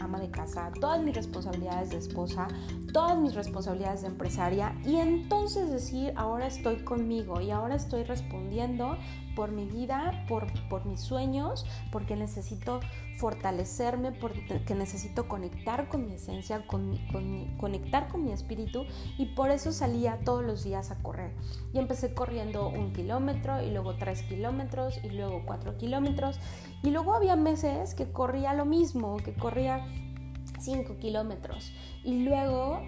ama, 0.00 0.18
de 0.20 0.30
casa, 0.30 0.70
todas 0.80 1.02
mis 1.02 1.14
responsabilidades 1.14 1.90
de 1.90 1.98
esposa, 1.98 2.48
todas 2.92 3.18
mis 3.18 3.34
responsabilidades 3.34 4.02
de 4.02 4.08
empresaria 4.08 4.74
y 4.84 4.96
entonces 4.96 5.70
decir, 5.70 6.12
ahora 6.16 6.46
estoy 6.46 6.76
conmigo 6.84 7.40
y 7.40 7.50
ahora 7.50 7.74
estoy 7.74 8.04
respondiendo 8.04 8.96
por 9.34 9.50
mi 9.50 9.66
vida, 9.66 10.24
por, 10.28 10.46
por 10.68 10.86
mis 10.86 11.00
sueños, 11.00 11.66
porque 11.90 12.16
necesito 12.16 12.80
fortalecerme, 13.18 14.12
porque 14.12 14.74
necesito 14.74 15.28
conectar 15.28 15.88
con 15.88 16.06
mi 16.06 16.14
esencia, 16.14 16.66
con, 16.66 16.98
conectar 17.58 18.08
con 18.08 18.24
mi 18.24 18.32
espíritu 18.32 18.84
y 19.18 19.26
por 19.34 19.50
eso 19.50 19.72
salía 19.72 20.18
todos 20.24 20.44
los 20.44 20.64
días 20.64 20.90
a 20.90 21.02
correr. 21.02 21.32
Y 21.72 21.78
empecé 21.78 22.14
corriendo 22.14 22.68
un 22.68 22.92
kilómetro 22.92 23.62
y 23.62 23.70
luego 23.70 23.96
tres 23.96 24.22
kilómetros 24.22 24.98
y 25.02 25.10
luego 25.10 25.42
cuatro 25.46 25.76
kilómetros 25.76 26.38
y 26.82 26.90
luego 26.90 27.14
había 27.14 27.36
meses 27.36 27.94
que 27.94 28.10
corría 28.10 28.52
lo 28.54 28.64
mismo, 28.64 29.16
que 29.18 29.34
corría 29.34 29.86
cinco 30.60 30.96
kilómetros 30.98 31.72
y 32.04 32.24
luego 32.24 32.80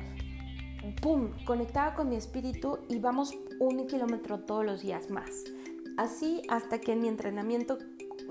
¡pum! 1.00 1.30
Conectaba 1.44 1.94
con 1.94 2.08
mi 2.08 2.16
espíritu 2.16 2.78
y 2.88 2.98
vamos 2.98 3.34
un 3.58 3.86
kilómetro 3.86 4.40
todos 4.40 4.64
los 4.64 4.82
días 4.82 5.10
más. 5.10 5.44
Así 5.96 6.42
hasta 6.48 6.78
que 6.78 6.92
en 6.92 7.00
mi 7.00 7.08
entrenamiento 7.08 7.78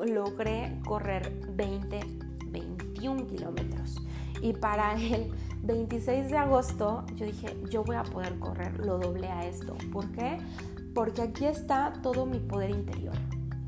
logré 0.03 0.79
correr 0.85 1.31
20, 1.55 1.99
21 2.47 3.27
kilómetros. 3.27 4.01
Y 4.41 4.53
para 4.53 4.93
el 4.93 5.31
26 5.63 6.29
de 6.29 6.37
agosto 6.37 7.05
yo 7.15 7.25
dije, 7.25 7.57
yo 7.69 7.83
voy 7.83 7.95
a 7.95 8.03
poder 8.03 8.37
correr 8.39 8.79
lo 8.79 8.97
doble 8.97 9.27
a 9.27 9.45
esto. 9.45 9.75
¿Por 9.91 10.11
qué? 10.11 10.37
Porque 10.93 11.21
aquí 11.21 11.45
está 11.45 11.93
todo 12.01 12.25
mi 12.25 12.39
poder 12.39 12.69
interior. 12.69 13.15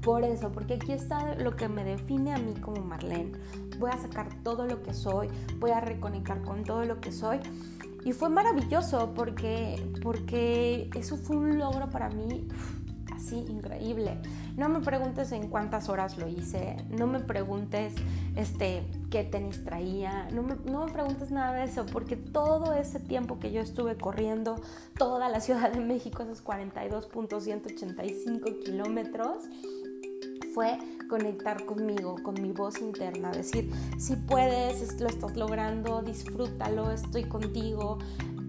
Por 0.02 0.24
eso, 0.24 0.52
porque 0.52 0.76
aquí 0.76 0.94
está 0.94 1.36
lo 1.36 1.56
que 1.56 1.68
me 1.68 1.84
define 1.84 2.34
a 2.34 2.38
mí 2.38 2.54
como 2.54 2.82
Marlene. 2.82 3.34
Voy 3.78 3.92
a 3.92 3.98
sacar 3.98 4.30
todo 4.44 4.66
lo 4.66 4.82
que 4.82 4.94
soy, 4.94 5.28
voy 5.60 5.72
a 5.72 5.82
reconectar 5.82 6.42
con 6.44 6.64
todo 6.64 6.86
lo 6.86 7.02
que 7.02 7.12
soy. 7.12 7.40
Y 8.06 8.14
fue 8.14 8.30
maravilloso 8.30 9.12
porque, 9.14 9.92
porque 10.02 10.90
eso 10.96 11.18
fue 11.18 11.36
un 11.36 11.58
logro 11.58 11.90
para 11.90 12.10
mí 12.10 12.48
así 13.18 13.46
increíble. 13.50 14.18
No 14.56 14.70
me 14.70 14.80
preguntes 14.80 15.32
en 15.32 15.50
cuántas 15.50 15.90
horas 15.90 16.18
lo 16.18 16.28
hice, 16.28 16.78
no 16.90 17.06
me 17.08 17.20
preguntes 17.20 17.94
este, 18.36 18.84
qué 19.12 19.24
tenis 19.24 19.64
traía, 19.64 20.28
no 20.32 20.42
me, 20.44 20.56
preguntes 20.92 21.32
nada 21.32 21.54
de 21.54 21.64
eso, 21.66 21.86
porque 21.86 22.16
todo 22.16 22.74
ese 22.74 23.00
tiempo 23.00 23.38
que 23.40 23.52
yo 23.52 23.62
estuve 23.62 23.98
corriendo 23.98 24.56
toda 24.98 25.30
la 25.30 25.40
Ciudad 25.42 25.72
de 25.72 25.80
México, 25.80 26.24
esos 26.24 26.44
42.185 26.44 28.64
kilómetros, 28.64 29.44
fue 30.54 30.78
conectar 31.08 31.66
conmigo, 31.66 32.16
con 32.24 32.42
mi 32.42 32.52
voz 32.52 32.80
interna, 32.80 33.32
decir, 33.32 33.72
si 34.00 34.16
puedes, 34.16 35.00
lo 35.00 35.08
estás 35.08 35.36
logrando, 35.36 36.02
disfrútalo, 36.02 36.90
estoy 36.92 37.26
contigo, 37.26 38.00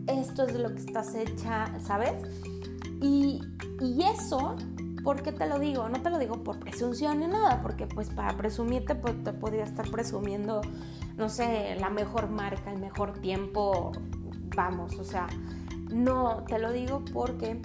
esto 0.07 0.47
es 0.47 0.55
de 0.55 0.59
lo 0.59 0.75
que 0.75 0.81
estás 0.81 1.15
hecha, 1.15 1.79
¿sabes? 1.81 2.15
Y, 3.01 3.41
y 3.81 4.03
eso 4.03 4.57
¿Por 5.03 5.23
qué 5.23 5.33
te 5.33 5.47
lo 5.47 5.59
digo? 5.59 5.89
No 5.89 6.03
te 6.03 6.11
lo 6.11 6.19
digo 6.19 6.43
por 6.43 6.59
presunción 6.59 7.21
ni 7.21 7.29
nada, 7.29 7.63
porque 7.63 7.87
pues 7.87 8.11
para 8.11 8.37
presumirte 8.37 8.95
pues, 8.95 9.23
te 9.25 9.33
podría 9.33 9.65
estar 9.65 9.91
presumiendo, 9.91 10.61
no 11.17 11.29
sé, 11.29 11.77
la 11.81 11.89
mejor 11.89 12.29
marca, 12.29 12.71
el 12.71 12.79
mejor 12.79 13.15
tiempo, 13.21 13.93
vamos, 14.55 14.99
o 14.99 15.05
sea, 15.05 15.27
no, 15.91 16.45
te 16.45 16.59
lo 16.59 16.73
digo 16.73 17.05
porque 17.13 17.61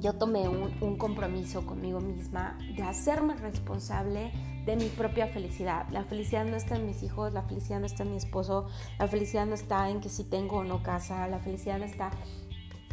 yo 0.00 0.14
tomé 0.14 0.48
un, 0.48 0.72
un 0.80 0.96
compromiso 0.96 1.64
conmigo 1.64 2.00
misma 2.00 2.58
de 2.76 2.82
hacerme 2.82 3.36
responsable 3.36 4.32
de 4.64 4.76
mi 4.76 4.86
propia 4.86 5.28
felicidad. 5.28 5.86
La 5.90 6.04
felicidad 6.04 6.44
no 6.44 6.56
está 6.56 6.76
en 6.76 6.86
mis 6.86 7.02
hijos, 7.02 7.32
la 7.32 7.42
felicidad 7.42 7.80
no 7.80 7.86
está 7.86 8.02
en 8.02 8.10
mi 8.10 8.16
esposo, 8.16 8.66
la 8.98 9.06
felicidad 9.08 9.46
no 9.46 9.54
está 9.54 9.90
en 9.90 10.00
que 10.00 10.08
si 10.08 10.24
tengo 10.24 10.58
o 10.58 10.64
no 10.64 10.82
casa, 10.82 11.28
la 11.28 11.38
felicidad 11.38 11.78
no 11.78 11.84
está 11.84 12.10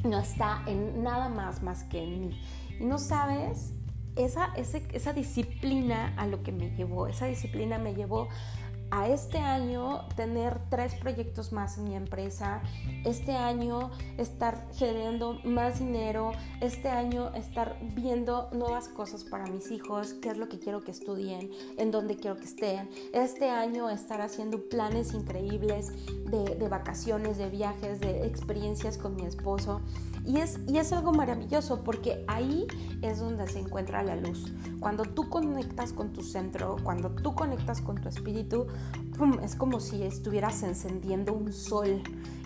no 0.04 0.20
está 0.20 0.64
en 0.68 1.04
nada 1.04 1.30
más 1.30 1.62
más 1.64 1.84
que 1.84 2.04
en 2.04 2.20
mí. 2.20 2.42
Y 2.80 2.86
no 2.86 2.98
sabes 2.98 3.74
esa, 4.16 4.54
esa 4.56 5.14
disciplina 5.14 6.14
a 6.18 6.26
lo 6.26 6.44
que 6.44 6.52
me 6.52 6.72
llevó. 6.72 7.08
Esa 7.08 7.26
disciplina 7.28 7.78
me 7.78 7.94
llevó 7.94 8.28
a 8.92 9.08
este 9.08 9.38
año 9.38 10.06
tener 10.16 10.60
tres 10.70 10.96
proyectos 10.96 11.54
más 11.54 11.78
en 11.78 11.86
mi 11.86 11.96
empresa, 11.96 12.62
este 13.06 13.32
año 13.32 13.90
estar 14.18 14.68
generando 14.74 15.40
más 15.46 15.80
dinero, 15.80 16.34
este 16.60 16.90
año 16.90 17.34
estar 17.34 17.80
viendo 17.96 18.50
nuevas 18.52 18.90
cosas 18.90 19.24
para 19.24 19.48
mis 19.48 19.72
hijos, 19.72 20.14
qué 20.16 20.30
es 20.30 20.38
lo 20.38 20.50
que 20.50 20.60
quiero 20.60 20.84
que 20.84 20.92
estudien, 20.92 21.50
en 21.78 21.92
dónde 21.92 22.18
quiero 22.18 22.36
que 22.36 22.46
estén, 22.46 22.90
este 23.14 23.50
año 23.50 23.90
estar 23.90 24.22
haciendo 24.22 24.70
planes 24.70 25.14
increíbles 25.14 25.92
de, 26.26 26.68
vacaciones, 26.68 27.38
de 27.38 27.50
viajes, 27.50 28.00
de 28.02 28.26
experiencias 28.28 28.98
con 28.98 29.16
mi 29.16 29.24
esposo. 29.24 29.82
Y 30.26 30.38
es, 30.38 30.60
y 30.68 30.78
es 30.78 30.94
algo 30.94 31.12
maravilloso 31.14 31.84
porque 31.84 32.24
ahí 32.28 32.68
es 33.02 33.20
donde 33.20 33.48
se 33.48 33.60
encuentra 33.60 34.04
la 34.04 34.16
luz. 34.16 34.52
Cuando 34.80 35.04
tú 35.04 35.30
conectas 35.30 35.94
con 35.94 36.14
tu 36.14 36.22
centro, 36.22 36.78
cuando 36.84 37.10
tú 37.10 37.34
conectas 37.34 37.82
con 37.82 37.96
tu 37.96 38.10
espíritu, 38.10 38.68
es 39.44 39.56
como 39.56 39.80
si 39.80 40.04
estuvieras 40.04 40.62
encendiendo 40.64 41.34
un 41.34 41.52
sol. 41.52 42.02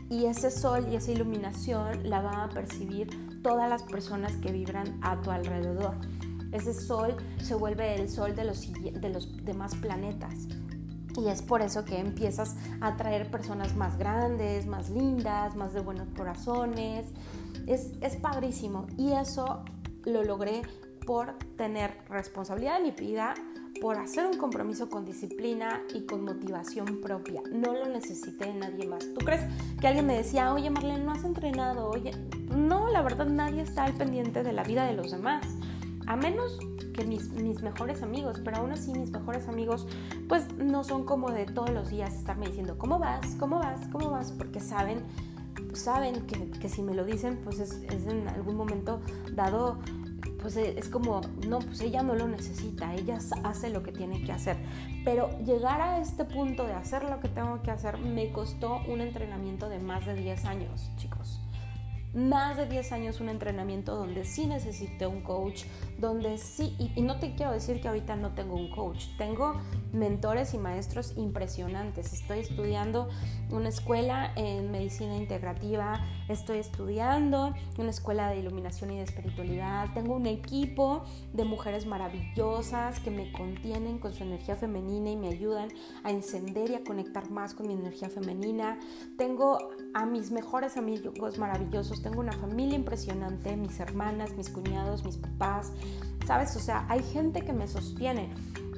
Y 0.10 0.26
ese 0.26 0.52
sol 0.52 0.88
y 0.90 0.96
esa 0.96 1.12
iluminación 1.12 2.10
la 2.10 2.22
van 2.22 2.40
a 2.40 2.50
percibir 2.50 3.42
todas 3.42 3.70
las 3.70 3.84
personas 3.84 4.34
que 4.38 4.52
vibran 4.52 5.00
a 5.02 5.22
tu 5.22 5.32
alrededor. 5.32 5.96
Ese 6.52 6.74
sol 6.74 7.18
se 7.42 7.56
vuelve 7.56 7.96
el 7.96 8.10
sol 8.10 8.36
de 8.36 8.46
los, 8.46 8.72
de 8.72 9.10
los 9.10 9.44
demás 9.44 9.76
planetas. 9.76 10.48
Y 11.18 11.28
es 11.28 11.42
por 11.42 11.62
eso 11.62 11.86
que 11.86 11.98
empiezas 11.98 12.56
a 12.82 12.88
atraer 12.88 13.32
personas 13.32 13.76
más 13.76 13.98
grandes, 13.98 14.66
más 14.66 14.90
lindas, 14.90 15.56
más 15.56 15.74
de 15.74 15.80
buenos 15.80 16.08
corazones, 16.16 17.08
es, 17.68 17.92
es 18.02 18.16
padrísimo 18.16 18.88
y 18.98 19.14
eso 19.14 19.64
lo 20.06 20.24
logré 20.24 20.62
por 21.06 21.38
tener 21.56 21.98
responsabilidad 22.10 22.78
en 22.78 22.84
mi 22.84 22.92
vida, 22.92 23.34
por 23.82 23.98
hacer 23.98 24.26
un 24.26 24.38
compromiso 24.38 24.90
con 24.90 25.06
disciplina 25.06 25.82
y 25.94 26.06
con 26.06 26.24
motivación 26.24 27.02
propia. 27.02 27.42
No 27.52 27.74
lo 27.74 27.86
necesité 27.88 28.46
de 28.46 28.54
nadie 28.54 28.88
más. 28.88 29.06
¿Tú 29.14 29.24
crees 29.24 29.42
que 29.80 29.88
alguien 29.88 30.08
me 30.08 30.18
decía, 30.18 30.54
oye 30.54 30.70
Marlene, 30.70 31.04
no 31.04 31.12
has 31.12 31.24
entrenado? 31.24 31.90
Oye, 31.90 32.12
no, 32.56 32.90
la 32.90 33.02
verdad 33.02 33.28
nadie 33.28 33.62
está 33.62 33.84
al 33.84 33.94
pendiente 33.94 34.44
de 34.44 34.54
la 34.54 34.64
vida 34.64 34.86
de 34.86 34.94
los 34.94 35.12
demás. 35.12 35.46
A 36.08 36.16
menos 36.16 36.58
que 36.94 37.06
mis, 37.06 37.30
mis 37.32 37.62
mejores 37.62 38.02
amigos, 38.02 38.42
pero 38.44 38.58
aún 38.58 38.72
así 38.72 38.94
mis 38.94 39.12
mejores 39.12 39.48
amigos 39.48 39.88
pues 40.30 40.54
no 40.58 40.84
son 40.84 41.04
como 41.04 41.32
de 41.32 41.46
todos 41.46 41.72
los 41.72 41.90
días 41.90 42.14
estarme 42.14 42.48
diciendo, 42.48 42.78
¿cómo 42.78 43.00
vas? 43.00 43.36
¿Cómo 43.40 43.60
vas? 43.60 43.88
¿Cómo 43.92 44.12
vas? 44.12 44.32
Porque 44.32 44.60
saben 44.60 45.04
saben 45.76 46.26
que, 46.28 46.50
que, 46.52 46.70
si 46.70 46.82
me 46.82 46.94
lo 46.94 47.06
dicen, 47.06 47.40
pues 47.44 47.60
es, 47.60 47.82
es, 47.90 48.06
en 48.08 48.28
algún 48.28 48.56
momento 48.56 49.02
dado, 49.34 49.80
pues 50.42 50.58
es 50.58 50.90
como, 50.90 51.22
no, 51.48 51.60
pues 51.60 51.82
ella 51.82 52.04
no 52.04 52.16
lo 52.16 52.28
necesita, 52.28 52.94
ella 52.96 53.20
hace 53.44 53.70
lo 53.70 53.84
que 53.84 53.92
tiene 53.92 54.24
que 54.24 54.32
hacer. 54.32 54.58
Pero 55.04 55.38
llegar 55.40 55.82
a 55.82 56.00
este 56.00 56.26
punto 56.26 56.66
de 56.66 56.74
hacer 56.74 57.04
lo 57.04 57.20
que 57.20 57.30
tengo 57.30 57.62
que 57.62 57.72
hacer 57.72 57.98
me 57.98 58.32
costó 58.32 58.82
un 58.88 59.02
entrenamiento 59.02 59.70
de 59.70 59.80
más 59.80 60.06
de 60.06 60.16
10 60.16 60.46
años, 60.46 60.90
chicos 60.98 61.45
más 62.16 62.56
de 62.56 62.66
10 62.66 62.92
años 62.94 63.20
un 63.20 63.30
entrenamiento 63.30 63.96
donde 63.96 64.24
sí 64.24 64.48
necesité 64.48 65.06
un 65.06 65.22
coach, 65.22 65.64
donde 66.00 66.38
sí, 66.38 66.76
y, 66.80 67.02
no 67.02 67.20
te 67.20 67.36
quiero 67.36 67.52
decir 67.52 67.82
que 67.82 67.90
ahorita 67.90 68.16
no 68.16 68.34
tengo 68.34 68.56
un 68.56 68.70
coach, 68.70 69.08
tengo 69.18 69.62
mentores 69.92 70.54
y 70.54 70.58
maestros 70.58 71.14
impresionantes. 71.18 72.14
Estoy 72.14 72.40
estudiando 72.40 73.10
una 73.52 73.70
escuela 73.70 74.32
en 74.36 74.72
medicina 74.72 75.16
integrativa, 75.16 76.06
estoy 76.30 76.60
estudiando 76.60 77.54
una 77.78 77.90
escuela 77.90 78.30
de 78.30 78.40
iluminación 78.40 78.92
y 78.92 78.98
de 78.98 79.04
espiritualidad, 79.04 79.94
tengo 79.94 80.16
un 80.16 80.26
equipo 80.26 81.04
de 81.34 81.44
mujeres 81.44 81.86
maravillosas 81.86 83.00
que 83.02 83.12
me 83.12 83.32
contienen 83.34 84.00
con 84.00 84.14
su 84.14 84.24
energía 84.24 84.56
femenina 84.56 85.12
y 85.12 85.18
me 85.18 85.28
ayudan 85.28 85.70
a 86.04 86.12
encender 86.12 86.72
y 86.72 86.76
a 86.76 86.84
conectar 86.84 87.30
más 87.30 87.54
con 87.54 87.68
mi 87.68 87.74
energía 87.74 88.10
femenina. 88.10 88.80
Tengo 89.18 89.70
a 89.96 90.06
mis 90.06 90.30
mejores 90.30 90.76
amigos 90.76 91.38
maravillosos 91.38 92.02
tengo 92.02 92.20
una 92.20 92.34
familia 92.34 92.76
impresionante, 92.76 93.56
mis 93.56 93.80
hermanas, 93.80 94.36
mis 94.36 94.50
cuñados, 94.50 95.06
mis 95.06 95.16
papás, 95.16 95.72
¿sabes? 96.28 96.54
O 96.58 96.60
sea, 96.60 96.86
hay 96.90 97.02
gente 97.02 97.42
que 97.42 97.54
me 97.54 97.66
sostiene. 97.68 98.30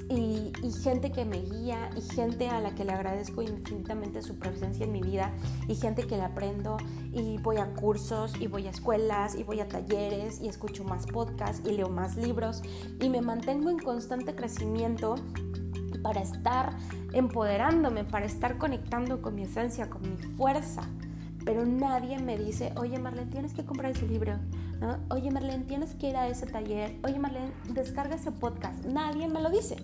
y, 0.10 0.54
gente 0.84 1.12
que 1.12 1.26
me 1.26 1.42
guía 1.42 1.90
y 1.98 2.02
gente 2.02 2.48
a 2.48 2.62
la 2.62 2.74
que 2.76 2.86
le 2.86 2.94
agradezco 2.94 3.42
infinitamente 3.42 4.22
su 4.22 4.38
presencia 4.38 4.86
en 4.86 4.94
mi 4.94 5.02
vida 5.02 5.34
y 5.68 5.76
gente 5.76 6.08
que 6.08 6.16
le 6.16 6.24
aprendo 6.24 6.78
y 7.12 7.38
voy 7.40 7.58
a 7.58 7.74
cursos 7.74 8.40
y 8.40 8.48
voy 8.48 8.68
a 8.68 8.70
escuelas 8.70 9.36
y 9.36 9.44
voy 9.44 9.60
a 9.60 9.68
talleres 9.68 10.40
y 10.40 10.48
escucho 10.48 10.86
más 10.86 11.08
podcasts 11.08 11.68
y 11.68 11.74
leo 11.74 11.90
más 11.90 12.16
libros 12.16 12.62
y 13.02 13.10
me 13.10 13.22
mantengo 13.22 13.70
en 13.70 13.80
constante 13.80 14.34
crecimiento 14.34 15.16
para 16.02 16.22
estar 16.22 16.78
empoderándome, 17.12 18.06
para 18.06 18.26
estar 18.26 18.58
conectando 18.58 19.22
con 19.22 19.36
mi 19.36 19.44
esencia, 19.44 19.90
con 19.90 20.04
mi 20.04 20.16
fuerza. 20.38 20.84
Pero 21.48 21.66
nadie 21.66 22.20
me 22.20 22.38
dice, 22.38 22.74
oye 22.76 23.00
Marlene, 23.00 23.32
tienes 23.32 23.54
que 23.54 23.64
comprar 23.64 23.94
ese 23.94 24.06
libro. 24.06 24.34
Oye 25.10 25.32
Marlene, 25.32 25.64
tienes 25.64 25.96
que 25.96 26.10
ir 26.10 26.18
a 26.18 26.28
ese 26.28 26.46
taller. 26.46 26.98
Oye 27.06 27.20
Marlene, 27.20 27.54
descarga 27.70 28.16
ese 28.16 28.34
podcast. 28.34 28.84
Nadie 28.84 29.30
me 29.30 29.42
lo 29.42 29.50
dice. 29.50 29.78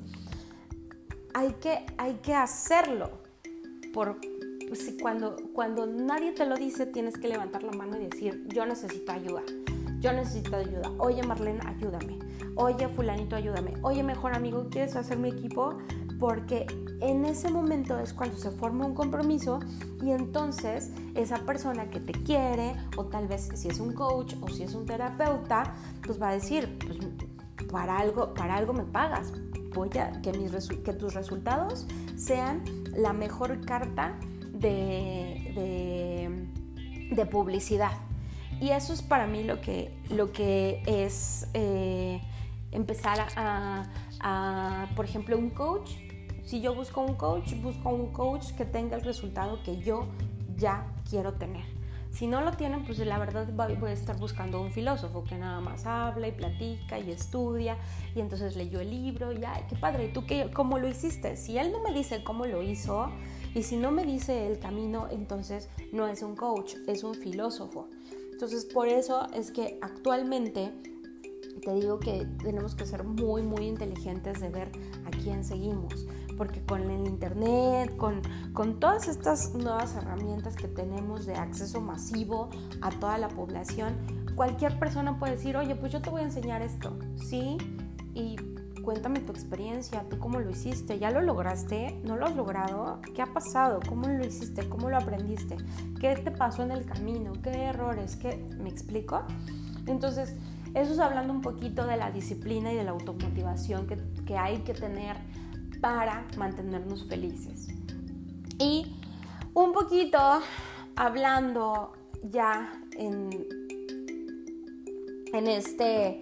Hay 1.33 1.53
que, 1.61 1.85
hay 1.97 2.15
que 2.15 2.35
hacerlo. 2.35 3.11
Por, 3.93 4.19
pues, 4.67 4.93
cuando, 5.01 5.37
cuando 5.53 5.85
nadie 5.85 6.33
te 6.33 6.45
lo 6.45 6.57
dice, 6.57 6.85
tienes 6.85 7.17
que 7.17 7.29
levantar 7.29 7.63
la 7.63 7.71
mano 7.71 7.97
y 7.97 8.07
decir, 8.07 8.45
yo 8.49 8.65
necesito 8.65 9.13
ayuda. 9.13 9.43
Yo 10.01 10.11
necesito 10.11 10.57
ayuda. 10.57 10.91
Oye 10.97 11.23
Marlene, 11.23 11.61
ayúdame. 11.65 12.19
Oye 12.57 12.89
fulanito, 12.89 13.37
ayúdame. 13.37 13.75
Oye 13.83 14.03
mejor 14.03 14.35
amigo, 14.35 14.67
¿quieres 14.69 14.97
hacer 14.97 15.17
mi 15.17 15.29
equipo? 15.29 15.77
Porque 16.23 16.65
en 17.01 17.25
ese 17.25 17.51
momento 17.51 17.99
es 17.99 18.13
cuando 18.13 18.37
se 18.37 18.49
forma 18.49 18.85
un 18.85 18.93
compromiso 18.95 19.59
y 20.01 20.11
entonces 20.11 20.89
esa 21.15 21.39
persona 21.39 21.89
que 21.89 21.99
te 21.99 22.13
quiere 22.13 22.77
o 22.95 23.03
tal 23.07 23.27
vez 23.27 23.49
si 23.55 23.67
es 23.67 23.81
un 23.81 23.91
coach 23.91 24.33
o 24.39 24.47
si 24.47 24.63
es 24.63 24.73
un 24.73 24.85
terapeuta, 24.85 25.75
pues 26.01 26.21
va 26.21 26.29
a 26.29 26.31
decir, 26.31 26.79
pues 26.79 26.97
para 27.69 27.97
algo, 27.97 28.33
para 28.33 28.55
algo 28.55 28.71
me 28.71 28.85
pagas, 28.85 29.33
voy 29.75 29.89
a 29.97 30.21
que, 30.21 30.31
mis 30.31 30.69
que 30.69 30.93
tus 30.93 31.13
resultados 31.13 31.87
sean 32.15 32.63
la 32.95 33.11
mejor 33.11 33.59
carta 33.65 34.17
de, 34.53 36.39
de, 37.11 37.25
publicidad. 37.25 37.97
Y 38.61 38.69
eso 38.69 38.93
es 38.93 39.01
para 39.01 39.27
mí 39.27 39.43
lo 39.43 39.59
que, 39.59 39.93
lo 40.09 40.31
que 40.31 40.83
es 40.85 41.49
eh, 41.53 42.21
empezar 42.71 43.27
a, 43.35 43.89
a, 44.21 44.87
por 44.95 45.03
ejemplo, 45.03 45.37
un 45.37 45.49
coach 45.49 45.91
si 46.45 46.61
yo 46.61 46.75
busco 46.75 47.01
un 47.01 47.15
coach, 47.15 47.53
busco 47.61 47.89
un 47.89 48.11
coach 48.11 48.51
que 48.53 48.65
tenga 48.65 48.95
el 48.97 49.03
resultado 49.03 49.61
que 49.63 49.77
yo 49.77 50.07
ya 50.57 50.85
quiero 51.09 51.33
tener. 51.33 51.63
Si 52.11 52.27
no 52.27 52.41
lo 52.41 52.51
tienen, 52.51 52.85
pues 52.85 52.99
la 52.99 53.17
verdad 53.17 53.47
voy 53.55 53.89
a 53.89 53.91
estar 53.91 54.19
buscando 54.19 54.61
un 54.61 54.71
filósofo 54.71 55.23
que 55.23 55.35
nada 55.35 55.59
más 55.61 55.87
habla 55.87 56.27
y 56.27 56.31
platica 56.31 56.99
y 56.99 57.09
estudia 57.09 57.77
y 58.15 58.19
entonces 58.19 58.55
leyó 58.55 58.81
el 58.81 58.91
libro 58.91 59.33
y 59.33 59.43
ay, 59.43 59.63
qué 59.67 59.75
padre, 59.75 60.09
¿tú 60.09 60.23
qué, 60.27 60.51
cómo 60.53 60.77
lo 60.77 60.87
hiciste? 60.87 61.37
Si 61.37 61.57
él 61.57 61.71
no 61.71 61.81
me 61.81 61.91
dice 61.91 62.23
cómo 62.23 62.45
lo 62.45 62.61
hizo 62.61 63.09
y 63.55 63.63
si 63.63 63.77
no 63.77 63.89
me 63.89 64.05
dice 64.05 64.45
el 64.45 64.59
camino, 64.59 65.07
entonces 65.09 65.69
no 65.91 66.07
es 66.07 66.21
un 66.21 66.35
coach, 66.35 66.75
es 66.87 67.03
un 67.03 67.15
filósofo. 67.15 67.89
Entonces 68.31 68.65
por 68.65 68.87
eso 68.87 69.27
es 69.33 69.49
que 69.51 69.79
actualmente 69.81 70.71
te 71.63 71.73
digo 71.73 71.99
que 71.99 72.27
tenemos 72.43 72.75
que 72.75 72.85
ser 72.85 73.03
muy, 73.05 73.41
muy 73.41 73.65
inteligentes 73.65 74.39
de 74.39 74.49
ver 74.49 74.71
a 75.05 75.09
quién 75.09 75.43
seguimos 75.43 76.05
porque 76.37 76.61
con 76.61 76.89
el 76.89 77.07
Internet, 77.07 77.95
con, 77.97 78.21
con 78.53 78.79
todas 78.79 79.07
estas 79.07 79.53
nuevas 79.53 79.95
herramientas 79.95 80.55
que 80.55 80.67
tenemos 80.67 81.25
de 81.25 81.35
acceso 81.35 81.81
masivo 81.81 82.49
a 82.81 82.89
toda 82.91 83.17
la 83.17 83.29
población, 83.29 83.95
cualquier 84.35 84.77
persona 84.79 85.19
puede 85.19 85.33
decir, 85.33 85.57
oye, 85.57 85.75
pues 85.75 85.91
yo 85.91 86.01
te 86.01 86.09
voy 86.09 86.21
a 86.21 86.25
enseñar 86.25 86.61
esto, 86.61 86.97
¿sí? 87.15 87.57
Y 88.13 88.35
cuéntame 88.83 89.21
tu 89.21 89.31
experiencia, 89.31 90.05
tú 90.09 90.19
cómo 90.19 90.39
lo 90.39 90.49
hiciste, 90.49 90.99
¿ya 90.99 91.09
lo 91.09 91.21
lograste? 91.21 91.99
¿No 92.03 92.17
lo 92.17 92.25
has 92.25 92.35
logrado? 92.35 92.99
¿Qué 93.15 93.21
ha 93.21 93.33
pasado? 93.33 93.79
¿Cómo 93.87 94.07
lo 94.07 94.25
hiciste? 94.25 94.67
¿Cómo 94.67 94.89
lo 94.89 94.97
aprendiste? 94.97 95.57
¿Qué 95.99 96.15
te 96.15 96.31
pasó 96.31 96.63
en 96.63 96.71
el 96.71 96.85
camino? 96.85 97.33
¿Qué 97.41 97.49
errores? 97.49 98.17
¿Qué? 98.17 98.45
¿Me 98.59 98.69
explico? 98.69 99.23
Entonces, 99.87 100.35
eso 100.73 100.93
es 100.93 100.99
hablando 100.99 101.33
un 101.33 101.41
poquito 101.41 101.85
de 101.85 101.97
la 101.97 102.11
disciplina 102.11 102.71
y 102.73 102.75
de 102.75 102.83
la 102.83 102.91
automotivación 102.91 103.87
que, 103.87 103.97
que 104.25 104.37
hay 104.37 104.59
que 104.59 104.73
tener 104.73 105.17
para 105.83 106.25
mantenernos 106.37 107.03
felices. 107.03 107.67
Y 108.57 108.87
un 109.53 109.73
poquito 109.73 110.17
hablando 110.95 111.91
ya 112.31 112.81
en, 112.97 113.45
en, 115.33 115.47
este, 115.47 116.21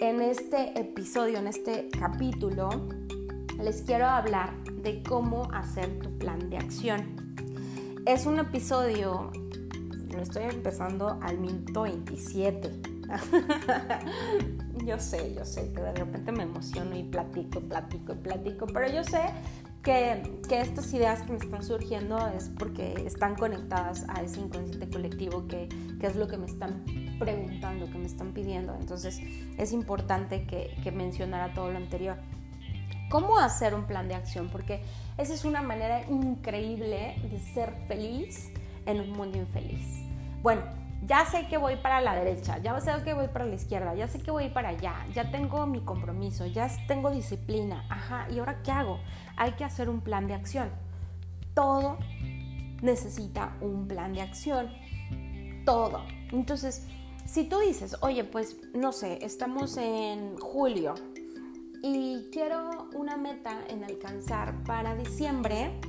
en 0.00 0.20
este 0.20 0.78
episodio, 0.78 1.38
en 1.38 1.46
este 1.46 1.88
capítulo, 1.98 2.68
les 3.58 3.80
quiero 3.80 4.04
hablar 4.06 4.52
de 4.64 5.02
cómo 5.02 5.50
hacer 5.50 5.98
tu 6.00 6.10
plan 6.18 6.50
de 6.50 6.58
acción. 6.58 7.16
Es 8.04 8.26
un 8.26 8.38
episodio, 8.38 9.30
lo 10.10 10.20
estoy 10.20 10.42
empezando 10.42 11.18
al 11.22 11.38
minuto 11.38 11.82
27. 11.82 12.99
yo 14.86 14.98
sé, 14.98 15.34
yo 15.34 15.44
sé 15.44 15.72
que 15.72 15.80
de 15.80 15.92
repente 15.92 16.32
me 16.32 16.44
emociono 16.44 16.96
y 16.96 17.02
platico, 17.02 17.60
platico 17.60 18.14
platico, 18.14 18.66
pero 18.66 18.88
yo 18.92 19.04
sé 19.04 19.22
que, 19.82 20.40
que, 20.48 20.60
estas 20.60 20.92
ideas 20.92 21.22
que 21.22 21.32
me 21.32 21.38
están 21.38 21.62
surgiendo 21.62 22.18
es 22.28 22.50
porque 22.58 22.94
están 23.06 23.34
conectadas 23.34 24.04
a 24.08 24.22
ese 24.22 24.40
inconsciente 24.40 24.88
colectivo 24.88 25.46
que, 25.48 25.68
que, 25.98 26.06
es 26.06 26.16
lo 26.16 26.28
que 26.28 26.36
me 26.36 26.46
están 26.46 26.84
preguntando, 27.18 27.90
que 27.90 27.98
me 27.98 28.06
están 28.06 28.32
pidiendo. 28.32 28.74
Entonces 28.78 29.20
es 29.56 29.72
importante 29.72 30.44
que, 30.44 30.76
que 30.82 30.92
mencionara 30.92 31.54
todo 31.54 31.70
lo 31.70 31.78
anterior. 31.78 32.16
¿Cómo 33.10 33.38
hacer 33.38 33.74
un 33.74 33.86
plan 33.86 34.06
de 34.06 34.14
acción? 34.14 34.50
Porque 34.50 34.82
esa 35.18 35.34
es 35.34 35.44
una 35.44 35.62
manera 35.62 36.08
increíble 36.08 37.16
de 37.30 37.40
ser 37.40 37.72
feliz 37.88 38.50
en 38.86 39.00
un 39.00 39.10
mundo 39.10 39.38
infeliz. 39.38 40.02
Bueno, 40.42 40.62
ya 41.06 41.24
sé 41.24 41.46
que 41.48 41.56
voy 41.56 41.76
para 41.76 42.00
la 42.00 42.14
derecha, 42.14 42.58
ya 42.58 42.78
sé 42.80 42.92
que 43.04 43.14
voy 43.14 43.28
para 43.28 43.46
la 43.46 43.54
izquierda, 43.54 43.94
ya 43.94 44.06
sé 44.06 44.20
que 44.20 44.30
voy 44.30 44.48
para 44.48 44.70
allá, 44.70 44.94
ya 45.14 45.30
tengo 45.30 45.66
mi 45.66 45.80
compromiso, 45.80 46.46
ya 46.46 46.68
tengo 46.86 47.10
disciplina, 47.10 47.84
ajá, 47.88 48.26
¿y 48.30 48.38
ahora 48.38 48.62
qué 48.62 48.70
hago? 48.70 49.00
Hay 49.36 49.52
que 49.52 49.64
hacer 49.64 49.88
un 49.88 50.00
plan 50.00 50.26
de 50.26 50.34
acción. 50.34 50.68
Todo 51.54 51.98
necesita 52.82 53.56
un 53.60 53.88
plan 53.88 54.12
de 54.12 54.22
acción. 54.22 54.70
Todo. 55.64 56.02
Entonces, 56.32 56.86
si 57.24 57.44
tú 57.44 57.58
dices, 57.60 57.96
oye, 58.00 58.24
pues 58.24 58.56
no 58.74 58.92
sé, 58.92 59.24
estamos 59.24 59.76
en 59.76 60.36
julio 60.38 60.94
y 61.82 62.28
quiero 62.32 62.88
una 62.94 63.16
meta 63.16 63.58
en 63.68 63.84
alcanzar 63.84 64.54
para 64.64 64.94
diciembre, 64.94 65.80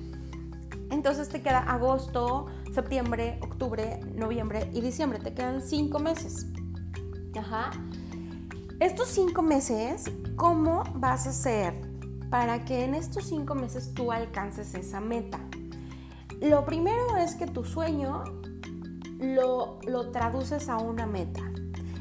entonces 0.91 1.29
te 1.29 1.41
queda 1.41 1.59
agosto, 1.59 2.47
septiembre, 2.73 3.39
octubre, 3.41 4.01
noviembre 4.13 4.69
y 4.73 4.81
diciembre. 4.81 5.19
Te 5.19 5.33
quedan 5.33 5.61
cinco 5.61 5.99
meses. 5.99 6.47
Ajá. 7.37 7.71
Estos 8.79 9.07
cinco 9.07 9.41
meses, 9.41 10.11
¿cómo 10.35 10.83
vas 10.95 11.27
a 11.27 11.29
hacer 11.29 11.73
para 12.29 12.65
que 12.65 12.83
en 12.83 12.93
estos 12.95 13.25
cinco 13.25 13.55
meses 13.55 13.93
tú 13.93 14.11
alcances 14.11 14.73
esa 14.75 14.99
meta? 14.99 15.39
Lo 16.41 16.65
primero 16.65 17.15
es 17.17 17.35
que 17.35 17.47
tu 17.47 17.63
sueño 17.63 18.23
lo, 19.19 19.79
lo 19.87 20.11
traduces 20.11 20.67
a 20.67 20.77
una 20.77 21.05
meta. 21.05 21.41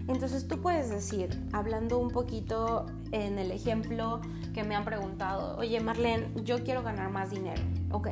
Entonces 0.09 0.49
tú 0.49 0.61
puedes 0.61 0.91
decir, 0.91 1.41
hablando 1.53 1.99
un 1.99 2.09
poquito 2.09 2.87
en 3.13 3.39
el 3.39 3.53
ejemplo 3.53 4.21
que 4.53 4.65
me 4.65 4.75
han 4.75 4.85
preguntado, 4.85 5.57
oye 5.59 5.79
Marlene, 5.81 6.33
yo 6.43 6.65
quiero 6.65 6.83
ganar 6.83 7.11
más 7.11 7.31
dinero. 7.31 7.63
Ok, 7.93 8.09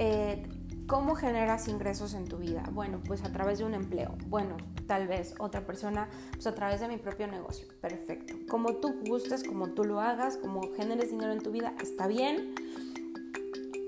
eh, 0.00 0.42
¿Cómo 0.86 1.14
generas 1.14 1.68
ingresos 1.68 2.14
en 2.14 2.24
tu 2.24 2.38
vida? 2.38 2.64
Bueno, 2.72 3.00
pues 3.06 3.22
a 3.22 3.30
través 3.30 3.58
de 3.58 3.64
un 3.64 3.74
empleo. 3.74 4.16
Bueno, 4.26 4.56
tal 4.88 5.06
vez 5.06 5.34
otra 5.38 5.64
persona, 5.64 6.08
pues 6.32 6.48
a 6.48 6.54
través 6.56 6.80
de 6.80 6.88
mi 6.88 6.96
propio 6.96 7.28
negocio. 7.28 7.68
Perfecto. 7.80 8.34
Como 8.48 8.74
tú 8.76 8.98
gustes, 9.06 9.44
como 9.44 9.68
tú 9.68 9.84
lo 9.84 10.00
hagas, 10.00 10.36
como 10.36 10.62
generes 10.74 11.10
dinero 11.10 11.32
en 11.32 11.40
tu 11.42 11.52
vida, 11.52 11.74
está 11.80 12.08
bien. 12.08 12.54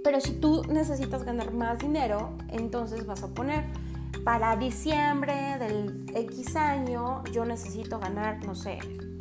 Pero 0.04 0.20
si 0.20 0.34
tú 0.34 0.62
necesitas 0.68 1.24
ganar 1.24 1.52
más 1.52 1.80
dinero, 1.80 2.36
entonces 2.50 3.04
vas 3.04 3.24
a 3.24 3.28
poner, 3.28 3.64
para 4.22 4.54
diciembre 4.56 5.56
del 5.58 6.06
X 6.14 6.54
año, 6.54 7.24
yo 7.32 7.44
necesito 7.44 7.98
ganar, 7.98 8.44
no 8.44 8.54
sé, 8.54 8.78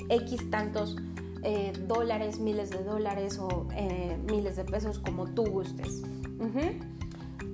X 0.09 0.51
tantos 0.51 0.97
eh, 1.41 1.73
dólares, 1.87 2.39
miles 2.39 2.69
de 2.69 2.83
dólares 2.83 3.39
o 3.39 3.67
eh, 3.73 4.19
miles 4.29 4.55
de 4.55 4.65
pesos, 4.65 4.99
como 4.99 5.25
tú 5.25 5.45
gustes. 5.45 6.03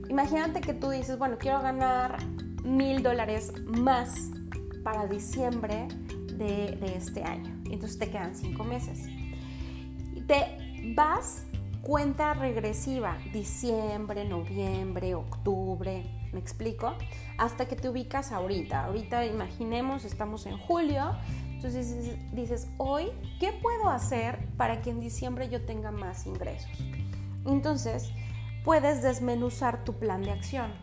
Imagínate 0.10 0.62
que 0.62 0.74
tú 0.74 0.90
dices, 0.90 1.18
bueno, 1.18 1.38
quiero 1.38 1.62
ganar 1.62 2.18
mil 2.64 3.04
dólares 3.04 3.54
más 3.66 4.32
para 4.84 5.08
diciembre 5.08 5.88
de, 6.38 6.94
este 6.96 7.24
año. 7.24 7.54
Entonces 7.70 7.98
te 7.98 8.10
quedan 8.10 8.36
cinco 8.36 8.64
meses. 8.64 9.08
Te 10.28 10.94
vas 10.96 11.44
cuenta 11.82 12.34
regresiva, 12.34 13.18
diciembre, 13.32 14.26
noviembre, 14.26 15.16
octubre, 15.16 16.04
¿me 16.34 16.40
explico? 16.40 16.94
Hasta 17.38 17.68
que 17.68 17.76
te 17.76 17.90
ubicas 17.90 18.32
ahorita. 18.32 18.86
Ahorita 18.86 19.26
imaginemos, 19.26 20.04
estamos 20.06 20.46
en 20.46 20.58
julio 20.58 21.16
Entonces 21.54 22.18
dices, 22.34 22.68
hoy, 22.78 23.08
¿qué 23.40 23.52
puedo 23.52 23.90
hacer 23.90 24.48
para 24.58 24.82
que 24.82 24.90
en 24.90 25.00
diciembre 25.00 25.50
yo 25.50 25.66
tenga 25.66 25.92
más 25.92 26.26
ingresos? 26.26 26.70
Entonces, 27.46 28.12
puedes 28.68 29.02
desmenuzar 29.02 29.86
tu 29.86 29.94
plan 29.94 30.22
de 30.24 30.32
acción. 30.32 30.74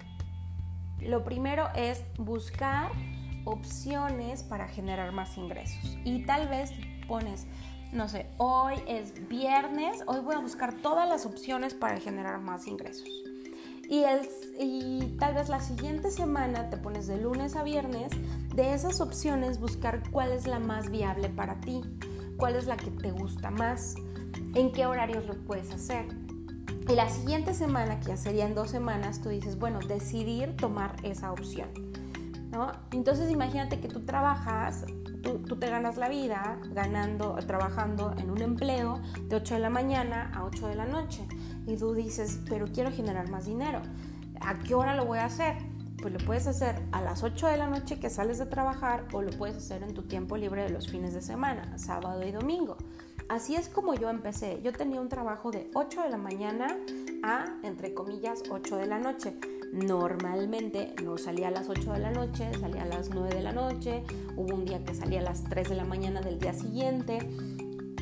Lo 1.03 1.23
primero 1.23 1.68
es 1.75 2.03
buscar 2.16 2.90
opciones 3.44 4.42
para 4.42 4.68
generar 4.68 5.12
más 5.12 5.37
ingresos. 5.37 5.99
Y 6.03 6.25
tal 6.25 6.49
vez 6.49 6.70
pones, 7.07 7.47
no 7.92 8.09
sé, 8.09 8.31
hoy 8.38 8.77
es 8.88 9.29
viernes, 9.29 10.03
hoy 10.07 10.20
voy 10.20 10.35
a 10.35 10.38
buscar 10.38 10.73
todas 10.81 11.07
las 11.07 11.27
opciones 11.27 11.75
para 11.75 12.01
generar 12.01 12.40
más 12.40 12.66
ingresos. 12.66 13.07
Y, 13.90 14.05
el, 14.05 14.31
y 14.59 15.18
tal 15.18 15.35
vez 15.35 15.51
la 15.51 15.61
siguiente 15.61 16.11
semana 16.11 16.70
te 16.70 16.79
pones 16.79 17.07
de 17.07 17.18
lunes 17.18 17.55
a 17.55 17.64
viernes, 17.64 18.12
de 18.55 18.73
esas 18.73 19.03
opciones 19.03 19.61
buscar 19.61 20.11
cuál 20.11 20.33
es 20.33 20.47
la 20.47 20.59
más 20.59 20.90
viable 20.90 21.29
para 21.29 21.61
ti, 21.61 21.83
cuál 22.38 22.57
es 22.57 22.64
la 22.64 22.79
que 22.79 22.90
te 22.90 23.11
gusta 23.11 23.51
más, 23.51 23.94
en 24.55 24.73
qué 24.73 24.87
horarios 24.87 25.27
lo 25.27 25.35
puedes 25.44 25.70
hacer. 25.70 26.23
Y 26.87 26.94
la 26.94 27.09
siguiente 27.09 27.55
semana, 27.55 27.99
que 27.99 28.09
ya 28.09 28.16
serían 28.18 28.55
dos 28.55 28.70
semanas, 28.70 29.23
tú 29.23 29.31
dices, 29.31 29.59
bueno, 29.59 29.79
decidir 29.81 30.55
tomar 30.57 30.97
esa 31.03 31.33
opción. 31.33 31.68
¿no? 32.51 32.73
Entonces 32.92 33.31
imagínate 33.31 33.81
que 33.81 33.88
tú 33.88 34.05
trabajas, 34.05 34.85
tú, 35.23 35.57
te 35.57 35.70
ganas 35.70 35.97
la 35.97 36.09
vida 36.11 36.59
ganando, 36.73 37.37
trabajando 37.47 38.14
en 38.18 38.31
un 38.31 38.42
empleo 38.42 39.01
de 39.29 39.37
8 39.37 39.55
de 39.55 39.61
la 39.61 39.70
mañana 39.70 40.31
a 40.35 40.44
8 40.44 40.68
de 40.68 40.75
la 40.75 40.85
noche. 40.85 41.27
Y 41.66 41.77
tú 41.77 41.94
dices, 41.94 42.40
pero 42.49 42.66
quiero 42.66 42.92
generar 42.92 43.31
más 43.31 43.47
dinero. 43.47 43.81
¿A 44.42 44.59
qué 44.59 44.75
hora 44.75 44.94
lo 44.94 45.07
voy 45.07 45.18
a 45.18 45.25
hacer? 45.25 45.57
Pues 46.03 46.12
lo 46.12 46.18
puedes 46.20 46.47
hacer 46.47 46.83
a 46.92 47.01
las 47.01 47.23
8 47.23 47.47
de 47.47 47.57
la 47.57 47.66
noche 47.66 47.99
que 47.99 48.11
sales 48.11 48.38
de 48.38 48.44
trabajar 48.44 49.07
o 49.12 49.23
lo 49.23 49.31
puedes 49.33 49.57
hacer 49.57 49.83
en 49.83 49.94
tu 49.94 50.03
tiempo 50.03 50.37
libre 50.37 50.64
de 50.64 50.68
los 50.68 50.88
fines 50.88 51.14
de 51.14 51.23
semana, 51.23 51.79
sábado 51.79 52.23
y 52.27 52.31
domingo. 52.31 52.77
Así 53.28 53.54
es 53.54 53.68
como 53.68 53.94
yo 53.94 54.10
empecé. 54.10 54.60
Yo 54.62 54.72
tenía 54.72 55.00
un 55.00 55.08
trabajo 55.08 55.50
de 55.50 55.70
8 55.74 56.02
de 56.02 56.10
la 56.10 56.18
mañana 56.18 56.76
a, 57.22 57.58
entre 57.62 57.94
comillas, 57.94 58.42
8 58.50 58.76
de 58.76 58.87
la 58.87 58.98
noche. 58.98 59.34
Normalmente 59.72 60.94
no 61.02 61.18
salía 61.18 61.48
a 61.48 61.50
las 61.50 61.68
8 61.68 61.92
de 61.94 61.98
la 61.98 62.10
noche, 62.10 62.50
salía 62.60 62.82
a 62.82 62.87
las 62.87 63.10
9 63.10 63.34
de 63.34 63.42
la 63.42 63.52
noche. 63.52 64.04
Hubo 64.37 64.54
un 64.54 64.64
día 64.64 64.84
que 64.84 64.94
salía 64.94 65.20
a 65.20 65.24
las 65.24 65.44
3 65.44 65.70
de 65.70 65.74
la 65.74 65.84
mañana 65.84 66.20
del 66.20 66.38
día 66.38 66.52
siguiente. 66.52 67.18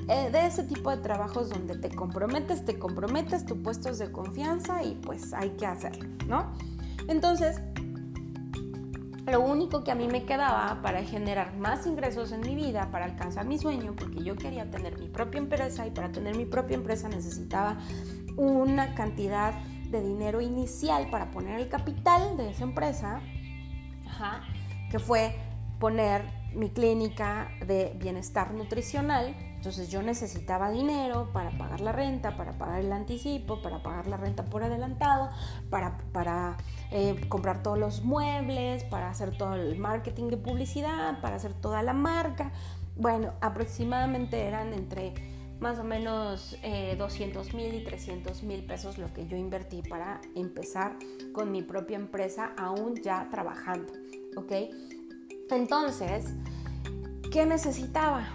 Eh, 0.09 0.31
de 0.31 0.47
ese 0.47 0.65
tipo 0.65 0.91
de 0.91 0.97
trabajos 0.97 1.51
donde 1.51 1.79
te 1.79 1.95
comprometes, 1.95 2.65
te 2.65 2.79
comprometes, 2.79 3.47
tu 3.47 3.63
puesto 3.63 3.89
es 3.89 3.99
de 3.99 4.11
confianza 4.11 4.83
y 4.83 4.97
pues 4.97 5.33
hay 5.33 5.51
que 5.51 5.65
hacerlo, 5.65 6.09
¿no? 6.27 6.53
Entonces, 7.07 7.61
lo 9.27 9.41
único 9.41 9.85
que 9.85 9.93
a 9.93 9.95
mí 9.95 10.09
me 10.09 10.25
quedaba 10.25 10.83
para 10.83 11.05
generar 11.05 11.57
más 11.57 11.87
ingresos 11.87 12.33
en 12.33 12.41
mi 12.41 12.55
vida, 12.55 12.91
para 12.91 13.05
alcanzar 13.05 13.47
mi 13.47 13.59
sueño, 13.59 13.95
porque 13.97 14.25
yo 14.25 14.37
quería 14.37 14.71
tener 14.71 14.99
mi 14.99 15.09
propia 15.09 15.39
empresa 15.39 15.87
y 15.87 15.91
para 15.91 16.11
tener 16.11 16.37
mi 16.37 16.45
propia 16.45 16.75
empresa 16.75 17.09
necesitaba 17.09 17.79
una 18.37 18.95
cantidad 18.95 19.55
de 19.91 20.03
dinero 20.03 20.41
inicial 20.41 21.09
para 21.11 21.31
poner 21.31 21.61
el 21.61 21.69
capital 21.69 22.37
de 22.37 22.51
esa 22.51 22.65
empresa, 22.65 23.21
que 24.91 24.99
fue 24.99 25.37
poner 25.79 26.25
mi 26.55 26.71
clínica 26.71 27.49
de 27.67 27.97
bienestar 28.01 28.53
nutricional. 28.55 29.35
Entonces 29.63 29.91
yo 29.91 30.03
necesitaba 30.03 30.73
dinero 30.73 31.31
para 31.33 31.57
pagar 31.57 31.81
la 31.81 31.93
renta, 31.93 32.37
para 32.37 32.59
pagar 32.59 32.81
el 32.81 32.93
anticipo, 32.93 33.63
para 33.63 33.81
pagar 33.81 34.09
la 34.09 34.17
renta 34.17 34.45
por 34.45 34.65
adelantado, 34.65 35.31
para, 35.71 35.99
para 36.11 36.57
eh, 36.91 37.15
comprar 37.29 37.63
todos 37.63 37.79
los 37.79 38.03
muebles, 38.03 38.83
para 38.83 39.09
hacer 39.09 39.39
todo 39.39 39.55
el 39.55 39.79
marketing 39.79 40.31
de 40.31 40.37
publicidad, 40.37 41.21
para 41.21 41.37
hacer 41.37 41.55
toda 41.55 41.81
la 41.85 41.93
marca. 41.93 42.51
Bueno, 42.97 43.35
aproximadamente 43.41 44.49
eran 44.49 44.73
entre 44.73 45.15
más 45.61 45.79
o 45.79 45.85
menos 45.85 46.59
200 46.99 47.47
eh, 47.47 47.57
mil 47.57 47.73
y 47.73 47.85
300 47.85 48.43
mil 48.43 48.65
pesos 48.65 48.99
lo 48.99 49.13
que 49.13 49.29
yo 49.29 49.37
invertí 49.37 49.83
para 49.83 50.21
empezar 50.35 50.97
con 51.33 51.53
mi 51.53 51.63
propia 51.63 51.99
empresa 51.99 52.53
aún 52.59 52.97
ya 52.97 53.29
trabajando, 53.31 53.93
¿ok? 54.37 54.75
Entonces, 55.51 56.35
¿qué 57.31 57.47
necesitaba? 57.47 58.27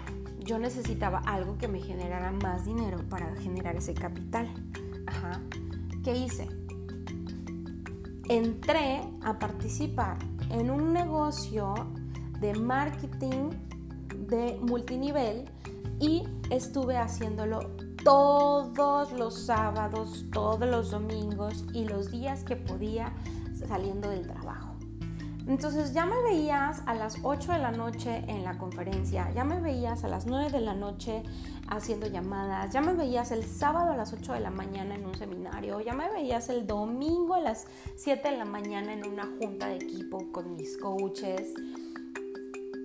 Yo 0.48 0.58
necesitaba 0.58 1.18
algo 1.26 1.58
que 1.58 1.68
me 1.68 1.78
generara 1.78 2.32
más 2.32 2.64
dinero 2.64 3.06
para 3.10 3.36
generar 3.36 3.76
ese 3.76 3.92
capital. 3.92 4.48
Ajá. 5.06 5.42
¿Qué 6.02 6.16
hice? 6.16 6.48
Entré 8.30 9.02
a 9.20 9.38
participar 9.38 10.16
en 10.48 10.70
un 10.70 10.94
negocio 10.94 11.74
de 12.40 12.54
marketing 12.54 13.50
de 14.26 14.58
multinivel 14.62 15.44
y 16.00 16.22
estuve 16.48 16.96
haciéndolo 16.96 17.60
todos 18.02 19.12
los 19.12 19.44
sábados, 19.44 20.24
todos 20.32 20.66
los 20.66 20.92
domingos 20.92 21.66
y 21.74 21.84
los 21.84 22.10
días 22.10 22.42
que 22.42 22.56
podía 22.56 23.12
saliendo 23.68 24.08
del 24.08 24.26
trabajo. 24.26 24.67
Entonces 25.48 25.94
ya 25.94 26.04
me 26.04 26.22
veías 26.24 26.82
a 26.84 26.92
las 26.92 27.16
8 27.22 27.52
de 27.52 27.58
la 27.58 27.72
noche 27.72 28.22
en 28.28 28.44
la 28.44 28.58
conferencia, 28.58 29.32
ya 29.34 29.44
me 29.44 29.58
veías 29.58 30.04
a 30.04 30.08
las 30.08 30.26
9 30.26 30.50
de 30.50 30.60
la 30.60 30.74
noche 30.74 31.22
haciendo 31.68 32.06
llamadas, 32.06 32.70
ya 32.70 32.82
me 32.82 32.92
veías 32.92 33.32
el 33.32 33.42
sábado 33.44 33.92
a 33.92 33.96
las 33.96 34.12
8 34.12 34.34
de 34.34 34.40
la 34.40 34.50
mañana 34.50 34.94
en 34.94 35.06
un 35.06 35.14
seminario, 35.14 35.80
ya 35.80 35.94
me 35.94 36.10
veías 36.10 36.50
el 36.50 36.66
domingo 36.66 37.34
a 37.34 37.40
las 37.40 37.66
7 37.96 38.28
de 38.28 38.36
la 38.36 38.44
mañana 38.44 38.92
en 38.92 39.08
una 39.08 39.26
junta 39.40 39.68
de 39.68 39.76
equipo 39.76 40.30
con 40.32 40.54
mis 40.54 40.76
coaches. 40.76 41.54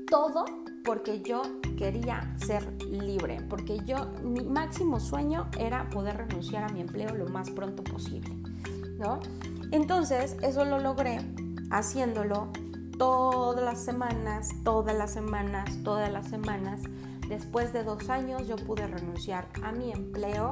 Todo 0.10 0.45
porque 0.86 1.21
yo 1.21 1.41
quería 1.78 2.34
ser 2.38 2.82
libre, 2.82 3.41
porque 3.49 3.80
yo 3.86 4.06
mi 4.23 4.41
máximo 4.41 5.02
sueño 5.02 5.49
era 5.60 5.89
poder 5.89 6.15
renunciar 6.15 6.63
a 6.63 6.69
mi 6.69 6.80
empleo 6.80 7.13
lo 7.13 7.28
más 7.28 7.49
pronto 7.49 7.84
posible, 7.84 8.34
¿no? 8.99 9.19
Entonces, 9.71 10.38
eso 10.41 10.63
lo 10.63 10.80
logré 10.80 11.19
haciéndolo 11.73 12.49
todas 12.97 13.63
las 13.63 13.83
semanas, 13.83 14.51
todas 14.63 14.95
las 14.95 15.12
semanas, 15.12 15.69
todas 15.83 16.12
las 16.12 16.27
semanas. 16.27 16.81
Después 17.27 17.73
de 17.73 17.83
dos 17.83 18.09
años 18.09 18.47
yo 18.47 18.55
pude 18.55 18.86
renunciar 18.86 19.47
a 19.63 19.71
mi 19.71 19.91
empleo. 19.91 20.51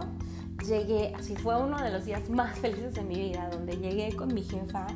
Llegué, 0.66 1.14
así 1.16 1.36
fue 1.36 1.62
uno 1.62 1.82
de 1.82 1.92
los 1.92 2.06
días 2.06 2.30
más 2.30 2.58
felices 2.60 2.96
de 2.96 3.04
mi 3.04 3.16
vida, 3.16 3.50
donde 3.52 3.78
llegué 3.78 4.16
con 4.16 4.34
mi 4.34 4.42
jefa. 4.44 4.88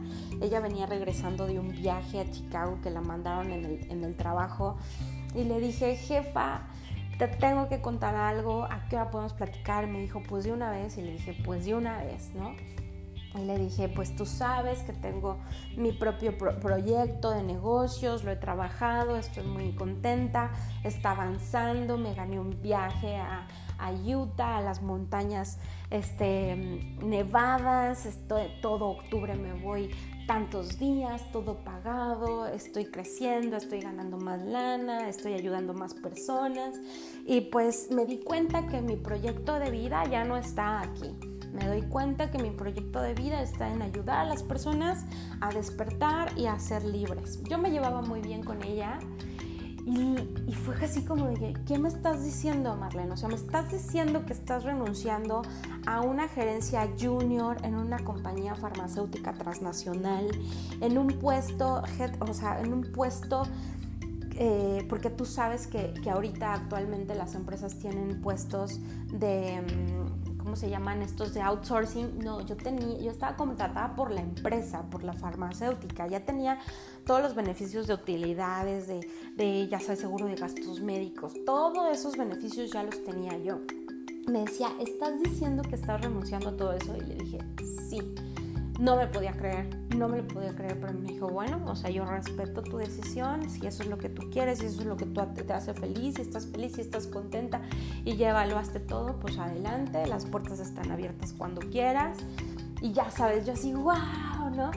Ella 0.42 0.60
venía 0.60 0.88
regresando 0.88 1.46
de 1.46 1.60
un 1.60 1.70
viaje 1.72 2.20
a 2.20 2.32
Chicago 2.32 2.80
que 2.82 2.90
la 2.90 3.02
mandaron 3.02 3.52
en 3.52 3.66
el, 3.66 3.92
en 3.92 4.04
el 4.04 4.16
trabajo. 4.16 4.78
Y 5.36 5.44
le 5.44 5.60
dije, 5.60 5.96
jefa, 5.96 6.62
te 7.20 7.28
tengo 7.28 7.70
que 7.70 7.82
contar 7.82 8.16
algo, 8.16 8.64
¿a 8.64 8.88
qué 8.90 8.96
hora 8.96 9.12
podemos 9.12 9.34
platicar? 9.34 9.88
Me 9.88 10.00
dijo, 10.00 10.24
pues 10.28 10.44
de 10.44 10.54
una 10.54 10.72
vez. 10.72 10.98
Y 10.98 11.02
le 11.04 11.12
dije, 11.12 11.38
pues 11.46 11.66
de 11.66 11.76
una 11.76 12.00
vez, 12.00 12.32
¿no? 12.34 12.56
Y 13.36 13.46
le 13.46 13.58
dije, 13.58 13.90
pues 13.90 14.16
tú 14.16 14.26
sabes 14.26 14.80
que 14.84 14.94
tengo 14.94 15.38
mi 15.76 15.92
propio 15.92 16.38
proyecto 16.38 17.32
de 17.32 17.44
negocios, 17.44 18.24
lo 18.24 18.32
he 18.32 18.36
trabajado, 18.38 19.18
estoy 19.18 19.44
muy 19.44 19.74
contenta, 19.74 20.52
está 20.84 21.12
avanzando, 21.12 21.98
me 21.98 22.14
gané 22.14 22.40
un 22.40 22.62
viaje 22.62 23.18
a, 23.18 23.48
Utah, 24.06 24.58
a 24.58 24.62
las 24.62 24.82
montañas 24.82 25.60
este, 25.90 26.56
nevadas, 27.04 28.06
estoy, 28.06 28.48
todo 28.62 28.86
octubre 28.88 29.36
me 29.36 29.54
voy 29.54 29.92
tantos 30.26 30.80
días, 30.80 31.22
todo 31.32 31.64
pagado, 31.64 32.48
estoy 32.48 32.86
creciendo, 32.86 33.58
estoy 33.58 33.82
ganando 33.82 34.18
más 34.18 34.42
lana, 34.42 35.08
estoy 35.08 35.34
ayudando 35.34 35.74
más 35.74 35.94
personas. 35.94 36.80
Y 37.26 37.42
pues 37.42 37.90
me 37.92 38.06
di 38.06 38.20
cuenta 38.20 38.68
que 38.68 38.82
mi 38.82 38.96
proyecto 38.96 39.60
de 39.60 39.72
vida 39.72 40.04
ya 40.06 40.24
no 40.24 40.38
está 40.38 40.82
aquí. 40.82 41.16
Me 41.54 41.68
doy 41.68 41.84
cuenta 41.84 42.32
que 42.32 42.38
mi 42.38 42.50
proyecto 42.50 43.02
de 43.02 43.14
vida 43.14 43.42
está 43.42 43.72
en 43.72 43.82
ayudar 43.82 44.20
a 44.20 44.26
las 44.26 44.44
personas 44.44 45.06
a 45.40 45.50
despertar 45.50 46.38
y 46.38 46.48
a 46.48 46.60
ser 46.60 46.84
libres. 46.84 47.42
Yo 47.44 47.58
me 47.58 47.72
llevaba 47.72 48.02
muy 48.02 48.22
bien 48.22 48.44
con 48.44 48.62
ella 48.64 49.00
y, 49.86 50.54
fue 50.54 50.76
así 50.84 51.04
como 51.04 51.30
dije, 51.30 51.54
¿qué 51.68 51.78
me 51.78 51.90
estás 51.90 52.24
diciendo, 52.24 52.76
Marlene? 52.76 53.12
O 53.12 53.18
sea, 53.18 53.30
me 53.30 53.36
estás 53.36 53.72
diciendo 53.72 54.26
que 54.26 54.34
estás 54.34 54.64
renunciando 54.64 55.44
a 55.86 56.02
una 56.02 56.28
gerencia 56.28 56.90
junior 57.00 57.58
en 57.64 57.76
una 57.76 58.00
compañía 58.00 58.56
farmacéutica 58.56 59.34
transnacional, 59.34 60.28
en 60.82 60.98
un 60.98 61.08
puesto, 61.20 61.84
o 62.20 62.34
sea, 62.34 62.62
en 62.62 62.74
un 62.74 62.92
puesto 62.92 63.44
eh, 64.38 64.86
porque 64.90 65.10
tú 65.10 65.26
sabes 65.26 65.68
que, 65.68 65.94
que, 66.04 66.10
ahorita 66.10 66.54
actualmente 66.54 67.16
las 67.16 67.36
empresas 67.36 67.78
tienen 67.78 68.22
puestos 68.22 68.80
de... 69.12 69.62
Mm, 69.62 70.15
¿cómo 70.46 70.56
se 70.56 70.70
llaman 70.70 71.02
estos 71.02 71.34
de 71.34 71.42
outsourcing? 71.42 72.20
No, 72.20 72.40
yo 72.42 72.56
tenía, 72.56 73.00
yo 73.00 73.10
estaba 73.10 73.36
contratada 73.36 73.96
por 73.96 74.12
la 74.12 74.22
empresa, 74.22 74.84
por 74.92 75.04
la 75.04 75.14
farmacéutica, 75.14 76.08
ya 76.08 76.24
tenía 76.24 76.60
todos 77.04 77.24
los 77.24 77.34
beneficios 77.34 77.88
de 77.88 77.96
utilidades, 77.96 78.88
de, 78.88 79.68
ya 79.68 79.80
sabes, 79.80 80.00
seguro 80.00 80.28
de 80.28 80.36
gastos 80.36 80.82
médicos, 80.82 81.34
todos 81.48 81.92
esos 81.92 82.16
beneficios 82.16 82.72
ya 82.72 82.84
los 82.84 83.04
tenía 83.04 83.36
yo. 83.40 83.58
Me 84.28 84.42
decía, 84.42 84.68
¿estás 84.80 85.20
diciendo 85.20 85.64
que 85.64 85.76
estás 85.76 86.00
renunciando 86.02 86.50
a 86.50 86.56
todo 86.56 86.74
eso? 86.74 86.96
Y 86.96 87.02
le 87.02 87.16
dije, 87.16 87.40
sí. 87.90 88.02
No 88.80 88.98
me 88.98 89.08
podía 89.08 89.32
creer, 89.32 89.70
no 89.96 90.10
me 90.10 90.18
lo 90.18 90.28
podía 90.28 90.54
creer, 90.54 90.80
pero 90.80 90.94
me 90.94 91.08
dijo, 91.08 91.28
bueno, 91.28 91.62
o 91.66 91.76
sea, 91.76 91.90
yo 91.90 92.06
respeto 92.06 92.62
tu 92.62 92.78
decisión, 92.78 93.50
si 93.50 93.66
eso 93.66 93.84
es 93.84 93.90
lo 93.90 93.98
que 93.98 94.10
tú 94.10 94.30
quieres, 94.30 94.60
si 94.60 94.66
eso 94.66 94.82
es 94.82 94.88
lo 94.88 94.98
que 94.98 95.06
tú 95.06 95.22
te 95.46 95.54
hace 95.54 95.74
feliz, 95.74 96.16
si 96.16 96.22
estás 96.22 96.48
feliz, 96.48 96.74
si 96.74 96.82
estás 96.82 97.08
contenta 97.08 97.62
y 98.04 98.18
ya 98.18 98.32
evaluaste 98.32 98.80
todo, 98.80 99.18
pues 99.20 99.38
adelante, 99.38 100.06
las 100.08 100.26
puertas 100.26 100.60
están 100.60 100.92
abiertas 100.92 101.34
cuando 101.34 101.62
quieras. 101.62 102.18
Y 102.82 102.92
ya 102.92 103.10
sabes, 103.10 103.46
yo 103.46 103.54
así, 103.54 103.74
wow, 103.74 104.50
¿no? 104.54 104.72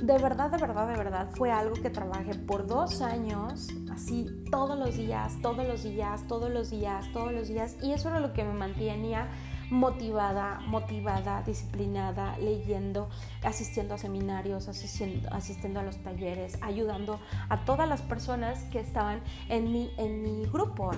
De 0.00 0.18
verdad, 0.18 0.50
de 0.50 0.58
verdad, 0.58 0.88
de 0.88 0.96
verdad, 0.96 1.28
fue 1.32 1.50
algo 1.50 1.74
que 1.74 1.90
trabajé 1.90 2.34
por 2.34 2.66
dos 2.66 3.02
años, 3.02 3.68
así 3.92 4.26
todos 4.50 4.78
los 4.78 4.96
días, 4.96 5.34
todos 5.42 5.66
los 5.66 5.82
días, 5.82 6.26
todos 6.28 6.50
los 6.50 6.70
días, 6.70 7.12
todos 7.12 7.32
los 7.32 7.48
días, 7.48 7.76
y 7.82 7.92
eso 7.92 8.08
era 8.08 8.20
lo 8.20 8.32
que 8.32 8.44
me 8.44 8.54
mantenía 8.54 9.28
motivada, 9.72 10.60
motivada, 10.66 11.42
disciplinada, 11.42 12.36
leyendo, 12.36 13.08
asistiendo 13.42 13.94
a 13.94 13.98
seminarios, 13.98 14.68
asistiendo, 14.68 15.32
asistiendo 15.32 15.80
a 15.80 15.82
los 15.82 15.96
talleres, 15.96 16.58
ayudando 16.60 17.18
a 17.48 17.64
todas 17.64 17.88
las 17.88 18.02
personas 18.02 18.64
que 18.64 18.80
estaban 18.80 19.22
en 19.48 19.72
mi, 19.72 19.90
en 19.96 20.22
mi 20.22 20.44
grupo. 20.44 20.90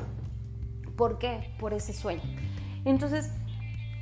¿Por 0.97 1.19
qué? 1.19 1.55
Por 1.61 1.73
ese 1.73 1.93
sueño. 1.93 2.23
Entonces, 2.85 3.31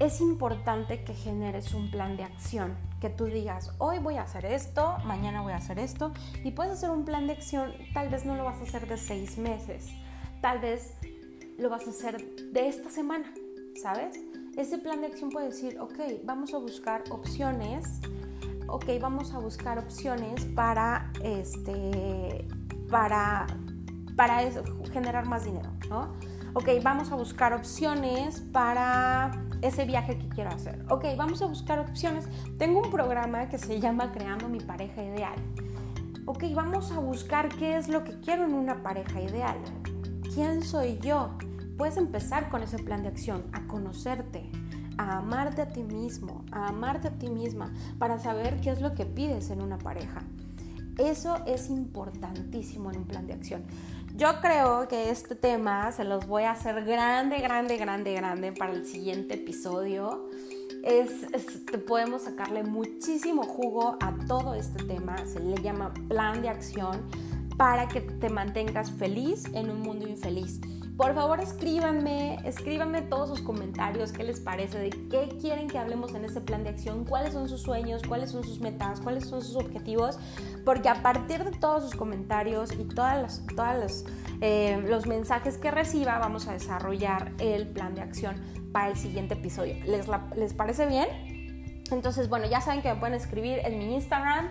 es 0.00 0.22
importante 0.22 1.04
que 1.04 1.12
generes 1.12 1.74
un 1.74 1.90
plan 1.90 2.16
de 2.16 2.24
acción, 2.24 2.74
que 2.98 3.10
tú 3.10 3.26
digas, 3.26 3.72
hoy 3.76 3.98
voy 3.98 4.16
a 4.16 4.22
hacer 4.22 4.46
esto, 4.46 4.96
mañana 5.04 5.42
voy 5.42 5.52
a 5.52 5.56
hacer 5.56 5.78
esto, 5.78 6.12
y 6.44 6.52
puedes 6.52 6.72
hacer 6.72 6.90
un 6.90 7.04
plan 7.04 7.26
de 7.26 7.34
acción, 7.34 7.74
tal 7.92 8.08
vez 8.08 8.24
no 8.24 8.36
lo 8.36 8.44
vas 8.44 8.58
a 8.58 8.62
hacer 8.62 8.88
de 8.88 8.96
seis 8.96 9.36
meses, 9.36 9.90
tal 10.40 10.60
vez 10.60 10.94
lo 11.58 11.68
vas 11.68 11.86
a 11.86 11.90
hacer 11.90 12.24
de 12.52 12.68
esta 12.68 12.90
semana, 12.90 13.32
¿sabes? 13.80 14.18
Ese 14.56 14.78
plan 14.78 15.00
de 15.00 15.06
acción 15.06 15.30
puede 15.30 15.46
decir, 15.46 15.78
ok, 15.80 15.98
vamos 16.24 16.52
a 16.52 16.58
buscar 16.58 17.04
opciones, 17.10 18.00
ok, 18.68 18.84
vamos 19.00 19.32
a 19.32 19.38
buscar 19.38 19.78
opciones 19.78 20.44
para, 20.54 21.10
este, 21.22 22.46
para, 22.90 23.46
para 24.14 24.40
generar 24.92 25.26
más 25.26 25.44
dinero, 25.44 25.70
¿no? 25.88 26.12
Ok, 26.54 26.68
vamos 26.82 27.10
a 27.10 27.14
buscar 27.14 27.54
opciones 27.54 28.40
para 28.52 29.30
ese 29.62 29.86
viaje 29.86 30.18
que 30.18 30.28
quiero 30.28 30.50
hacer. 30.50 30.84
Ok, 30.90 31.06
vamos 31.16 31.40
a 31.40 31.46
buscar 31.46 31.78
opciones. 31.78 32.28
Tengo 32.58 32.82
un 32.82 32.90
programa 32.90 33.48
que 33.48 33.56
se 33.56 33.80
llama 33.80 34.12
Creando 34.12 34.50
mi 34.50 34.60
pareja 34.60 35.02
ideal. 35.02 35.36
Ok, 36.26 36.44
vamos 36.54 36.92
a 36.92 36.98
buscar 36.98 37.48
qué 37.48 37.78
es 37.78 37.88
lo 37.88 38.04
que 38.04 38.20
quiero 38.20 38.44
en 38.44 38.52
una 38.52 38.82
pareja 38.82 39.22
ideal. 39.22 39.56
¿Quién 40.34 40.62
soy 40.62 40.98
yo? 40.98 41.30
Puedes 41.82 41.96
empezar 41.96 42.48
con 42.48 42.62
ese 42.62 42.78
plan 42.78 43.02
de 43.02 43.08
acción, 43.08 43.42
a 43.50 43.66
conocerte, 43.66 44.48
a 44.98 45.18
amarte 45.18 45.62
a 45.62 45.66
ti 45.66 45.82
mismo, 45.82 46.44
a 46.52 46.68
amarte 46.68 47.08
a 47.08 47.18
ti 47.18 47.28
misma, 47.28 47.74
para 47.98 48.20
saber 48.20 48.60
qué 48.60 48.70
es 48.70 48.80
lo 48.80 48.94
que 48.94 49.04
pides 49.04 49.50
en 49.50 49.60
una 49.60 49.78
pareja. 49.78 50.22
Eso 50.96 51.44
es 51.44 51.70
importantísimo 51.70 52.92
en 52.92 52.98
un 52.98 53.04
plan 53.04 53.26
de 53.26 53.32
acción. 53.32 53.64
Yo 54.14 54.40
creo 54.40 54.86
que 54.86 55.10
este 55.10 55.34
tema 55.34 55.90
se 55.90 56.04
los 56.04 56.28
voy 56.28 56.44
a 56.44 56.52
hacer 56.52 56.84
grande, 56.84 57.40
grande, 57.40 57.76
grande, 57.78 58.14
grande 58.14 58.52
para 58.52 58.74
el 58.74 58.86
siguiente 58.86 59.34
episodio. 59.34 60.30
Es, 60.84 61.10
podemos 61.88 62.22
sacarle 62.22 62.62
muchísimo 62.62 63.42
jugo 63.42 63.96
a 63.98 64.14
todo 64.28 64.54
este 64.54 64.84
tema. 64.84 65.16
Se 65.26 65.40
le 65.40 65.60
llama 65.60 65.92
plan 66.08 66.42
de 66.42 66.48
acción 66.48 67.08
para 67.56 67.88
que 67.88 68.02
te 68.02 68.28
mantengas 68.28 68.92
feliz 68.92 69.46
en 69.52 69.68
un 69.68 69.80
mundo 69.80 70.06
infeliz. 70.06 70.60
Por 70.96 71.14
favor, 71.14 71.40
escríbanme, 71.40 72.38
escríbanme 72.44 73.00
todos 73.02 73.30
sus 73.30 73.40
comentarios, 73.40 74.12
qué 74.12 74.24
les 74.24 74.40
parece, 74.40 74.78
de 74.78 74.90
qué 74.90 75.36
quieren 75.40 75.68
que 75.68 75.78
hablemos 75.78 76.14
en 76.14 76.24
este 76.24 76.42
plan 76.42 76.64
de 76.64 76.70
acción, 76.70 77.04
cuáles 77.04 77.32
son 77.32 77.48
sus 77.48 77.62
sueños, 77.62 78.02
cuáles 78.06 78.30
son 78.30 78.44
sus 78.44 78.60
metas, 78.60 79.00
cuáles 79.00 79.26
son 79.26 79.42
sus 79.42 79.56
objetivos, 79.56 80.18
porque 80.66 80.90
a 80.90 81.02
partir 81.02 81.44
de 81.44 81.52
todos 81.52 81.82
sus 81.84 81.94
comentarios 81.94 82.72
y 82.72 82.84
todas 82.84 83.22
las, 83.22 83.46
todas 83.56 83.82
los, 83.82 84.04
eh, 84.42 84.84
los 84.86 85.06
mensajes 85.06 85.56
que 85.56 85.70
reciba, 85.70 86.18
vamos 86.18 86.46
a 86.46 86.52
desarrollar 86.52 87.32
el 87.38 87.68
plan 87.68 87.94
de 87.94 88.02
acción 88.02 88.36
para 88.72 88.90
el 88.90 88.96
siguiente 88.96 89.34
episodio. 89.34 89.76
¿Les, 89.86 90.54
parece 90.54 90.86
bien? 90.86 91.06
Entonces, 91.90 92.28
bueno, 92.28 92.46
ya 92.46 92.60
saben 92.60 92.82
que 92.82 92.92
me 92.92 92.96
pueden 92.96 93.14
escribir 93.14 93.60
en 93.64 93.78
mi 93.78 93.94
Instagram. 93.94 94.50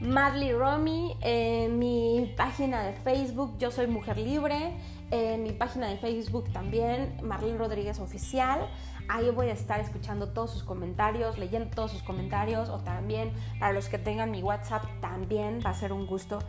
Madly 0.00 0.52
Romy, 0.52 1.16
en 1.22 1.78
mi 1.78 2.32
página 2.36 2.84
de 2.84 2.92
Facebook, 2.92 3.58
Yo 3.58 3.72
Soy 3.72 3.88
Mujer 3.88 4.16
Libre, 4.16 4.76
en 5.10 5.42
mi 5.42 5.52
página 5.52 5.88
de 5.88 5.96
Facebook 5.96 6.52
también, 6.52 7.16
Marlene 7.22 7.58
Rodríguez 7.58 7.98
Oficial. 8.00 8.68
Ahí 9.08 9.30
voy 9.30 9.48
a 9.48 9.52
estar 9.52 9.80
escuchando 9.80 10.28
todos 10.28 10.50
sus 10.50 10.62
comentarios, 10.62 11.38
leyendo 11.38 11.70
todos 11.74 11.92
sus 11.92 12.02
comentarios 12.02 12.68
o 12.68 12.78
también 12.78 13.32
para 13.58 13.72
los 13.72 13.88
que 13.88 13.98
tengan 13.98 14.30
mi 14.30 14.42
WhatsApp 14.42 14.84
también 15.00 15.60
va 15.64 15.70
a 15.70 15.74
ser 15.74 15.92
un 15.92 16.06
gusto 16.06 16.40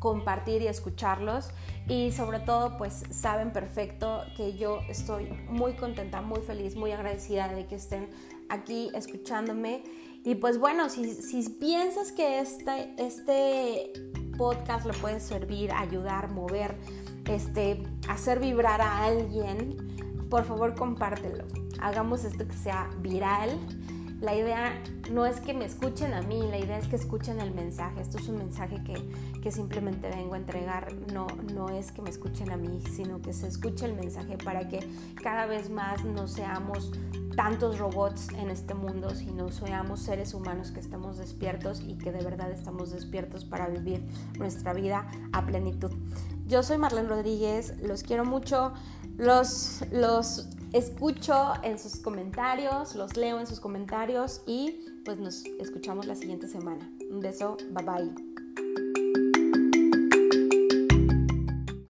compartir 0.00 0.62
y 0.62 0.66
escucharlos 0.66 1.50
y 1.88 2.10
sobre 2.10 2.40
todo 2.40 2.76
pues 2.76 3.04
saben 3.12 3.52
perfecto 3.52 4.24
que 4.36 4.58
yo 4.58 4.80
estoy 4.88 5.26
muy 5.48 5.74
contenta, 5.74 6.20
muy 6.20 6.40
feliz, 6.40 6.74
muy 6.74 6.90
agradecida 6.90 7.46
de 7.46 7.66
que 7.66 7.76
estén 7.76 8.10
aquí 8.48 8.90
escuchándome 8.94 9.84
y 10.24 10.34
pues 10.34 10.58
bueno, 10.58 10.88
si, 10.88 11.14
si 11.14 11.48
piensas 11.50 12.10
que 12.10 12.40
este, 12.40 12.94
este 12.96 13.92
podcast 14.36 14.86
le 14.86 14.92
puede 14.94 15.20
servir, 15.20 15.72
ayudar, 15.72 16.30
mover, 16.30 16.76
este, 17.26 17.82
hacer 18.08 18.40
vibrar 18.40 18.80
a 18.80 19.04
alguien, 19.04 19.76
por 20.28 20.44
favor 20.44 20.74
compártelo. 20.74 21.44
Hagamos 21.80 22.24
esto 22.24 22.46
que 22.46 22.54
sea 22.54 22.88
viral. 23.00 23.58
La 24.22 24.36
idea 24.36 24.80
no 25.10 25.26
es 25.26 25.40
que 25.40 25.52
me 25.52 25.64
escuchen 25.64 26.14
a 26.14 26.22
mí, 26.22 26.40
la 26.48 26.56
idea 26.56 26.78
es 26.78 26.86
que 26.86 26.94
escuchen 26.94 27.40
el 27.40 27.52
mensaje. 27.52 28.00
Esto 28.00 28.18
es 28.18 28.28
un 28.28 28.38
mensaje 28.38 28.80
que, 28.84 28.94
que 29.40 29.50
simplemente 29.50 30.08
vengo 30.08 30.34
a 30.34 30.36
entregar. 30.36 30.94
No, 31.12 31.26
no 31.52 31.70
es 31.70 31.90
que 31.90 32.02
me 32.02 32.10
escuchen 32.10 32.52
a 32.52 32.56
mí, 32.56 32.80
sino 32.94 33.20
que 33.20 33.32
se 33.32 33.48
escuche 33.48 33.84
el 33.84 33.94
mensaje 33.94 34.38
para 34.38 34.68
que 34.68 34.78
cada 35.20 35.46
vez 35.46 35.70
más 35.70 36.04
no 36.04 36.28
seamos 36.28 36.92
tantos 37.34 37.80
robots 37.80 38.28
en 38.38 38.50
este 38.50 38.74
mundo, 38.74 39.10
sino 39.10 39.50
seamos 39.50 40.00
seres 40.00 40.34
humanos 40.34 40.70
que 40.70 40.78
estamos 40.78 41.18
despiertos 41.18 41.80
y 41.80 41.98
que 41.98 42.12
de 42.12 42.22
verdad 42.22 42.52
estamos 42.52 42.92
despiertos 42.92 43.44
para 43.44 43.66
vivir 43.66 44.06
nuestra 44.38 44.72
vida 44.72 45.04
a 45.32 45.44
plenitud. 45.44 45.90
Yo 46.46 46.62
soy 46.62 46.78
Marlene 46.78 47.08
Rodríguez, 47.08 47.74
los 47.82 48.04
quiero 48.04 48.24
mucho, 48.24 48.72
los, 49.18 49.82
los 49.90 50.48
escucho 50.72 51.52
en 51.62 51.78
sus 51.78 51.96
comentarios, 51.96 52.94
los 52.94 53.16
leo 53.16 53.38
en 53.40 53.46
sus 53.46 53.60
comentarios 53.60 54.42
y 54.46 54.86
pues 55.04 55.18
nos 55.18 55.44
escuchamos 55.60 56.06
la 56.06 56.14
siguiente 56.14 56.48
semana. 56.48 56.90
Un 57.10 57.20
beso, 57.20 57.56
bye 57.72 57.84
bye. 57.84 58.41